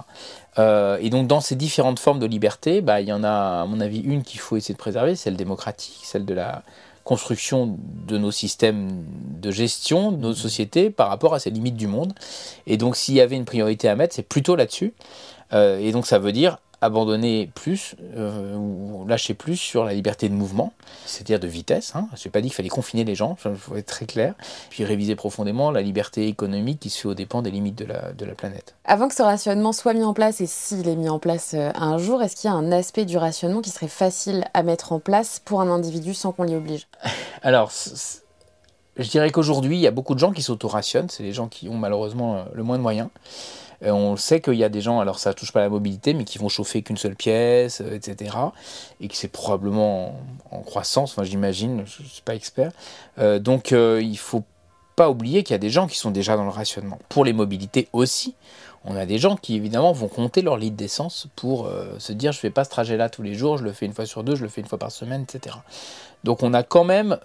et 1.00 1.10
donc 1.10 1.28
dans 1.28 1.40
ces 1.40 1.54
différentes 1.54 2.00
formes 2.00 2.18
de 2.18 2.26
liberté, 2.26 2.80
bah, 2.80 3.00
il 3.00 3.06
y 3.06 3.12
en 3.12 3.22
a, 3.22 3.62
à 3.62 3.66
mon 3.66 3.78
avis, 3.78 4.00
une 4.00 4.24
qu'il 4.24 4.40
faut 4.40 4.56
essayer 4.56 4.74
de 4.74 4.78
préserver, 4.78 5.14
celle 5.14 5.36
démocratique, 5.36 6.00
celle 6.02 6.24
de 6.24 6.34
la 6.34 6.64
construction 7.04 7.78
de 8.08 8.18
nos 8.18 8.32
systèmes 8.32 9.04
de 9.40 9.52
gestion 9.52 10.10
de 10.10 10.16
nos 10.16 10.34
sociétés 10.34 10.90
par 10.90 11.08
rapport 11.08 11.34
à 11.34 11.38
ces 11.38 11.50
limites 11.50 11.76
du 11.76 11.86
monde. 11.86 12.12
Et 12.66 12.76
donc 12.76 12.96
s'il 12.96 13.14
y 13.14 13.20
avait 13.20 13.36
une 13.36 13.44
priorité 13.44 13.88
à 13.88 13.94
mettre, 13.94 14.12
c'est 14.12 14.28
plutôt 14.28 14.56
là-dessus. 14.56 14.92
Et 15.52 15.92
donc 15.92 16.06
ça 16.06 16.18
veut 16.18 16.32
dire 16.32 16.58
abandonner 16.80 17.50
plus 17.54 17.96
euh, 18.16 18.54
ou 18.54 19.06
lâcher 19.06 19.34
plus 19.34 19.56
sur 19.56 19.84
la 19.84 19.94
liberté 19.94 20.28
de 20.28 20.34
mouvement, 20.34 20.72
c'est-à-dire 21.06 21.40
de 21.40 21.48
vitesse. 21.48 21.92
Hein. 21.94 22.08
Je 22.16 22.26
n'ai 22.26 22.30
pas 22.30 22.40
dit 22.40 22.48
qu'il 22.48 22.54
fallait 22.54 22.68
confiner 22.68 23.04
les 23.04 23.14
gens, 23.14 23.36
il 23.44 23.54
faut 23.56 23.76
être 23.76 23.86
très 23.86 24.06
clair. 24.06 24.34
Puis 24.70 24.84
réviser 24.84 25.16
profondément 25.16 25.70
la 25.70 25.82
liberté 25.82 26.28
économique 26.28 26.80
qui 26.80 26.90
se 26.90 27.00
fait 27.00 27.08
au 27.08 27.14
dépens 27.14 27.42
des 27.42 27.50
limites 27.50 27.76
de 27.76 27.86
la, 27.86 28.12
de 28.12 28.24
la 28.24 28.34
planète. 28.34 28.74
Avant 28.84 29.08
que 29.08 29.14
ce 29.14 29.22
rationnement 29.22 29.72
soit 29.72 29.94
mis 29.94 30.04
en 30.04 30.14
place, 30.14 30.40
et 30.40 30.46
s'il 30.46 30.88
est 30.88 30.96
mis 30.96 31.08
en 31.08 31.18
place 31.18 31.54
euh, 31.54 31.70
un 31.74 31.98
jour, 31.98 32.22
est-ce 32.22 32.36
qu'il 32.36 32.50
y 32.50 32.52
a 32.52 32.56
un 32.56 32.72
aspect 32.72 33.04
du 33.04 33.16
rationnement 33.16 33.62
qui 33.62 33.70
serait 33.70 33.88
facile 33.88 34.44
à 34.54 34.62
mettre 34.62 34.92
en 34.92 35.00
place 35.00 35.40
pour 35.44 35.60
un 35.60 35.68
individu 35.68 36.14
sans 36.14 36.32
qu'on 36.32 36.44
l'y 36.44 36.54
oblige? 36.54 36.88
Alors, 37.42 37.72
je 38.96 39.08
dirais 39.08 39.30
qu'aujourd'hui, 39.30 39.76
il 39.76 39.80
y 39.80 39.86
a 39.86 39.90
beaucoup 39.90 40.14
de 40.14 40.20
gens 40.20 40.32
qui 40.32 40.42
s'auto-rationnent, 40.42 41.08
c'est 41.08 41.22
les 41.22 41.32
gens 41.32 41.48
qui 41.48 41.68
ont 41.68 41.76
malheureusement 41.76 42.36
euh, 42.36 42.44
le 42.52 42.62
moins 42.62 42.76
de 42.76 42.82
moyens. 42.82 43.08
Euh, 43.82 43.90
on 43.90 44.16
sait 44.16 44.40
qu'il 44.40 44.54
y 44.54 44.64
a 44.64 44.68
des 44.68 44.80
gens, 44.80 45.00
alors 45.00 45.18
ça 45.18 45.34
touche 45.34 45.52
pas 45.52 45.60
la 45.60 45.68
mobilité, 45.68 46.14
mais 46.14 46.24
qui 46.24 46.38
vont 46.38 46.48
chauffer 46.48 46.82
qu'une 46.82 46.96
seule 46.96 47.16
pièce, 47.16 47.80
euh, 47.80 47.94
etc. 47.94 48.36
Et 49.00 49.08
que 49.08 49.16
c'est 49.16 49.28
probablement 49.28 50.20
en, 50.50 50.60
croissance, 50.60 51.12
enfin 51.12 51.24
j'imagine, 51.24 51.84
je 51.86 52.02
ne 52.02 52.08
suis 52.08 52.22
pas 52.22 52.34
expert. 52.34 52.72
Euh, 53.18 53.38
donc 53.38 53.70
il 53.72 54.18
faut 54.18 54.44
pas 54.94 55.10
oublier 55.10 55.42
qu'il 55.42 55.52
y 55.52 55.56
a 55.56 55.58
des 55.58 55.70
gens 55.70 55.86
qui 55.86 55.98
sont 55.98 56.10
déjà 56.10 56.36
dans 56.36 56.44
le 56.44 56.50
rationnement. 56.50 56.98
Pour 57.08 57.24
les 57.24 57.32
mobilités 57.32 57.88
aussi, 57.92 58.34
on 58.84 58.96
a 58.96 59.04
des 59.04 59.18
gens 59.18 59.36
qui 59.36 59.54
évidemment 59.54 59.92
vont 59.92 60.08
compter 60.08 60.40
leur 60.42 60.56
litre 60.56 60.76
d'essence 60.76 61.28
pour 61.36 61.70
se 61.98 62.12
dire 62.12 62.32
je 62.32 62.38
fais 62.38 62.50
pas 62.50 62.64
ce 62.64 62.70
trajet-là 62.70 63.10
tous 63.10 63.22
les 63.22 63.34
jours, 63.34 63.58
je 63.58 63.64
le 63.64 63.72
fais 63.72 63.84
une 63.84 63.92
fois 63.92 64.06
sur 64.06 64.24
deux, 64.24 64.36
je 64.36 64.42
le 64.42 64.48
fais 64.48 64.62
une 64.62 64.66
fois 64.66 64.78
par 64.78 64.90
semaine, 64.90 65.26
etc. 65.28 65.56
Donc 66.24 66.42
on 66.42 66.54
a 66.54 66.62
quand 66.62 66.84
même 66.84 67.18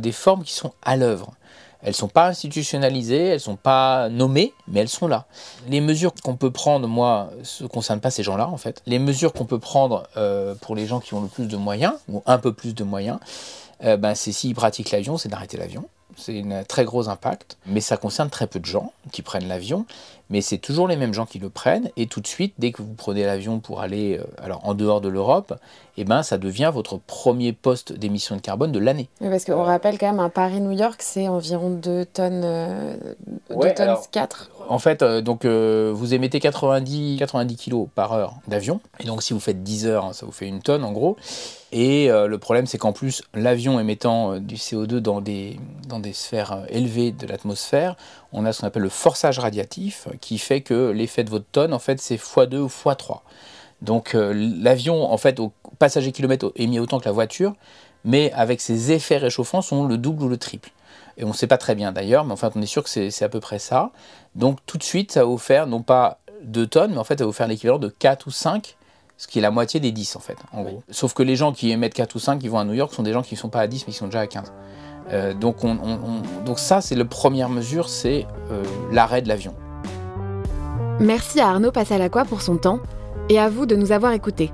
des 0.00 0.12
formes 0.12 0.44
qui 0.44 0.52
sont 0.52 0.72
à 0.82 0.96
l'œuvre. 0.96 1.32
Elles 1.86 1.94
sont 1.94 2.08
pas 2.08 2.26
institutionnalisées, 2.26 3.28
elles 3.28 3.40
sont 3.40 3.54
pas 3.54 4.08
nommées, 4.08 4.52
mais 4.66 4.80
elles 4.80 4.88
sont 4.88 5.06
là. 5.06 5.26
Les 5.68 5.80
mesures 5.80 6.12
qu'on 6.20 6.34
peut 6.34 6.50
prendre, 6.50 6.88
moi, 6.88 7.30
ne 7.60 7.66
concernent 7.68 8.00
pas 8.00 8.10
ces 8.10 8.24
gens-là 8.24 8.48
en 8.48 8.56
fait. 8.56 8.82
Les 8.86 8.98
mesures 8.98 9.32
qu'on 9.32 9.44
peut 9.44 9.60
prendre 9.60 10.08
euh, 10.16 10.56
pour 10.56 10.74
les 10.74 10.86
gens 10.86 10.98
qui 10.98 11.14
ont 11.14 11.20
le 11.20 11.28
plus 11.28 11.46
de 11.46 11.56
moyens 11.56 11.94
ou 12.08 12.24
un 12.26 12.38
peu 12.38 12.52
plus 12.52 12.74
de 12.74 12.82
moyens, 12.82 13.20
euh, 13.84 13.96
ben, 13.96 14.16
c'est 14.16 14.32
s'ils 14.32 14.56
pratiquent 14.56 14.90
l'avion, 14.90 15.16
c'est 15.16 15.28
d'arrêter 15.28 15.56
l'avion. 15.58 15.88
C'est 16.16 16.42
un 16.42 16.64
très 16.64 16.84
gros 16.84 17.08
impact, 17.08 17.58
mais 17.66 17.80
ça 17.80 17.96
concerne 17.96 18.30
très 18.30 18.46
peu 18.46 18.58
de 18.58 18.64
gens 18.64 18.92
qui 19.12 19.22
prennent 19.22 19.48
l'avion, 19.48 19.86
mais 20.30 20.40
c'est 20.40 20.58
toujours 20.58 20.88
les 20.88 20.96
mêmes 20.96 21.14
gens 21.14 21.26
qui 21.26 21.38
le 21.38 21.50
prennent, 21.50 21.90
et 21.96 22.06
tout 22.06 22.20
de 22.20 22.26
suite, 22.26 22.54
dès 22.58 22.72
que 22.72 22.82
vous 22.82 22.94
prenez 22.94 23.24
l'avion 23.24 23.60
pour 23.60 23.80
aller 23.80 24.18
euh, 24.18 24.24
alors, 24.42 24.66
en 24.66 24.74
dehors 24.74 25.00
de 25.00 25.08
l'Europe, 25.08 25.54
eh 25.98 26.04
ben, 26.04 26.22
ça 26.22 26.36
devient 26.36 26.70
votre 26.72 26.98
premier 26.98 27.52
poste 27.52 27.92
d'émission 27.92 28.36
de 28.36 28.40
carbone 28.40 28.72
de 28.72 28.78
l'année. 28.78 29.08
parce 29.20 29.44
qu'on 29.44 29.62
rappelle 29.62 29.98
quand 29.98 30.06
même, 30.06 30.20
un 30.20 30.28
Paris-New 30.28 30.72
York, 30.72 31.00
c'est 31.00 31.28
environ 31.28 31.70
2 31.70 32.04
tonnes, 32.06 32.42
euh, 32.44 32.96
2 33.50 33.74
tonnes 33.74 33.96
4. 34.10 34.50
En 34.68 34.78
fait, 34.78 35.02
euh, 35.02 35.20
donc, 35.20 35.44
euh, 35.44 35.92
vous 35.94 36.12
émettez 36.12 36.40
90, 36.40 37.16
90 37.18 37.56
kg 37.56 37.86
par 37.94 38.12
heure 38.12 38.34
d'avion, 38.48 38.80
et 39.00 39.04
donc 39.04 39.22
si 39.22 39.32
vous 39.32 39.40
faites 39.40 39.62
10 39.62 39.86
heures, 39.86 40.14
ça 40.14 40.26
vous 40.26 40.32
fait 40.32 40.48
une 40.48 40.60
tonne 40.60 40.84
en 40.84 40.92
gros. 40.92 41.16
Et 41.78 42.08
le 42.08 42.38
problème, 42.38 42.66
c'est 42.66 42.78
qu'en 42.78 42.94
plus, 42.94 43.22
l'avion 43.34 43.78
émettant 43.78 44.38
du 44.38 44.54
CO2 44.54 44.96
dans 44.96 45.20
des, 45.20 45.60
dans 45.86 46.00
des 46.00 46.14
sphères 46.14 46.64
élevées 46.70 47.12
de 47.12 47.26
l'atmosphère, 47.26 47.96
on 48.32 48.46
a 48.46 48.54
ce 48.54 48.62
qu'on 48.62 48.66
appelle 48.66 48.84
le 48.84 48.88
forçage 48.88 49.38
radiatif, 49.38 50.08
qui 50.22 50.38
fait 50.38 50.62
que 50.62 50.88
l'effet 50.88 51.22
de 51.22 51.28
votre 51.28 51.44
tonne, 51.52 51.74
en 51.74 51.78
fait, 51.78 52.00
c'est 52.00 52.16
x2 52.16 52.56
ou 52.56 52.68
x3. 52.68 53.20
Donc 53.82 54.14
euh, 54.14 54.32
l'avion, 54.34 55.10
en 55.12 55.18
fait, 55.18 55.38
au 55.38 55.52
passager 55.78 56.12
kilomètre 56.12 56.50
émet 56.56 56.78
autant 56.78 56.98
que 56.98 57.04
la 57.04 57.12
voiture, 57.12 57.54
mais 58.04 58.32
avec 58.32 58.60
ses 58.62 58.92
effets 58.92 59.18
réchauffants, 59.18 59.60
sont 59.60 59.86
le 59.86 59.98
double 59.98 60.22
ou 60.22 60.28
le 60.28 60.38
triple. 60.38 60.70
Et 61.18 61.24
on 61.24 61.28
ne 61.28 61.34
sait 61.34 61.46
pas 61.46 61.58
très 61.58 61.74
bien 61.74 61.92
d'ailleurs, 61.92 62.24
mais 62.24 62.32
enfin, 62.32 62.50
on 62.54 62.62
est 62.62 62.66
sûr 62.66 62.84
que 62.84 62.88
c'est 62.88 63.22
à 63.22 63.28
peu 63.28 63.40
près 63.40 63.58
ça. 63.58 63.90
Donc 64.34 64.60
tout 64.64 64.78
de 64.78 64.82
suite, 64.82 65.12
ça 65.12 65.20
va 65.20 65.26
vous 65.26 65.38
faire 65.38 65.66
non 65.66 65.82
pas 65.82 66.20
2 66.44 66.66
tonnes, 66.66 66.92
mais 66.92 66.98
en 66.98 67.04
fait, 67.04 67.18
ça 67.18 67.24
va 67.24 67.26
vous 67.26 67.32
faire 67.32 67.48
l'équivalent 67.48 67.78
de 67.78 67.88
4 67.88 68.26
ou 68.26 68.30
5 68.30 68.76
ce 69.16 69.26
qui 69.26 69.38
est 69.38 69.42
la 69.42 69.50
moitié 69.50 69.80
des 69.80 69.92
10 69.92 70.16
en 70.16 70.20
fait, 70.20 70.36
en 70.52 70.62
gros. 70.62 70.82
Sauf 70.90 71.14
que 71.14 71.22
les 71.22 71.36
gens 71.36 71.52
qui 71.52 71.70
émettent 71.70 71.94
4 71.94 72.14
ou 72.14 72.18
5 72.18 72.38
qui 72.38 72.48
vont 72.48 72.58
à 72.58 72.64
New 72.64 72.74
York 72.74 72.92
sont 72.92 73.02
des 73.02 73.12
gens 73.12 73.22
qui 73.22 73.34
ne 73.34 73.38
sont 73.38 73.48
pas 73.48 73.60
à 73.60 73.66
10 73.66 73.84
mais 73.86 73.92
qui 73.92 73.98
sont 73.98 74.06
déjà 74.06 74.20
à 74.20 74.26
15. 74.26 74.52
Euh, 75.12 75.34
donc, 75.34 75.62
on, 75.64 75.76
donc 76.44 76.58
ça, 76.58 76.80
c'est 76.80 76.96
la 76.96 77.04
première 77.04 77.48
mesure, 77.48 77.88
c'est 77.88 78.26
euh, 78.50 78.62
l'arrêt 78.90 79.22
de 79.22 79.28
l'avion. 79.28 79.54
Merci 80.98 81.40
à 81.40 81.48
Arnaud 81.48 81.72
Passalacqua 81.72 82.24
pour 82.24 82.42
son 82.42 82.56
temps 82.56 82.80
et 83.28 83.38
à 83.38 83.48
vous 83.48 83.66
de 83.66 83.76
nous 83.76 83.92
avoir 83.92 84.12
écoutés. 84.12 84.50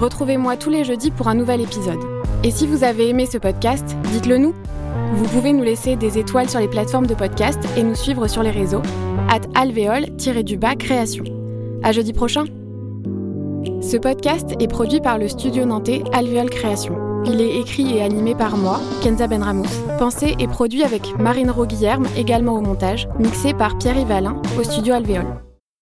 Retrouvez-moi 0.00 0.56
tous 0.56 0.70
les 0.70 0.84
jeudis 0.84 1.10
pour 1.10 1.28
un 1.28 1.34
nouvel 1.34 1.60
épisode. 1.60 2.00
Et 2.44 2.50
si 2.50 2.66
vous 2.66 2.84
avez 2.84 3.08
aimé 3.08 3.26
ce 3.26 3.38
podcast, 3.38 3.96
dites-le 4.12 4.38
nous. 4.38 4.54
Vous 5.14 5.24
pouvez 5.28 5.52
nous 5.52 5.62
laisser 5.62 5.96
des 5.96 6.18
étoiles 6.18 6.50
sur 6.50 6.60
les 6.60 6.68
plateformes 6.68 7.06
de 7.06 7.14
podcast 7.14 7.58
et 7.76 7.82
nous 7.82 7.94
suivre 7.94 8.28
sur 8.28 8.42
les 8.42 8.50
réseaux 8.50 8.82
at 9.28 9.40
alvéole-du-bas 9.58 10.76
création. 10.76 11.24
À 11.82 11.92
jeudi 11.92 12.12
prochain. 12.12 12.44
Ce 13.80 13.96
podcast 13.96 14.50
est 14.60 14.68
produit 14.68 15.00
par 15.00 15.18
le 15.18 15.28
studio 15.28 15.64
nantais 15.64 16.02
Alvéole 16.12 16.50
Création. 16.50 16.94
Il 17.24 17.40
est 17.40 17.58
écrit 17.58 17.96
et 17.96 18.02
animé 18.02 18.34
par 18.34 18.56
moi, 18.56 18.80
Kenza 19.02 19.26
Benramous. 19.26 19.64
Pensé 19.98 20.36
et 20.38 20.46
produit 20.46 20.82
avec 20.82 21.18
Marine 21.18 21.50
Roguillerme, 21.50 22.06
également 22.16 22.54
au 22.54 22.60
montage, 22.60 23.08
mixé 23.18 23.54
par 23.54 23.78
Pierre 23.78 23.98
Yvalin 23.98 24.40
au 24.58 24.62
studio 24.62 24.94
Alvéole. 24.94 25.45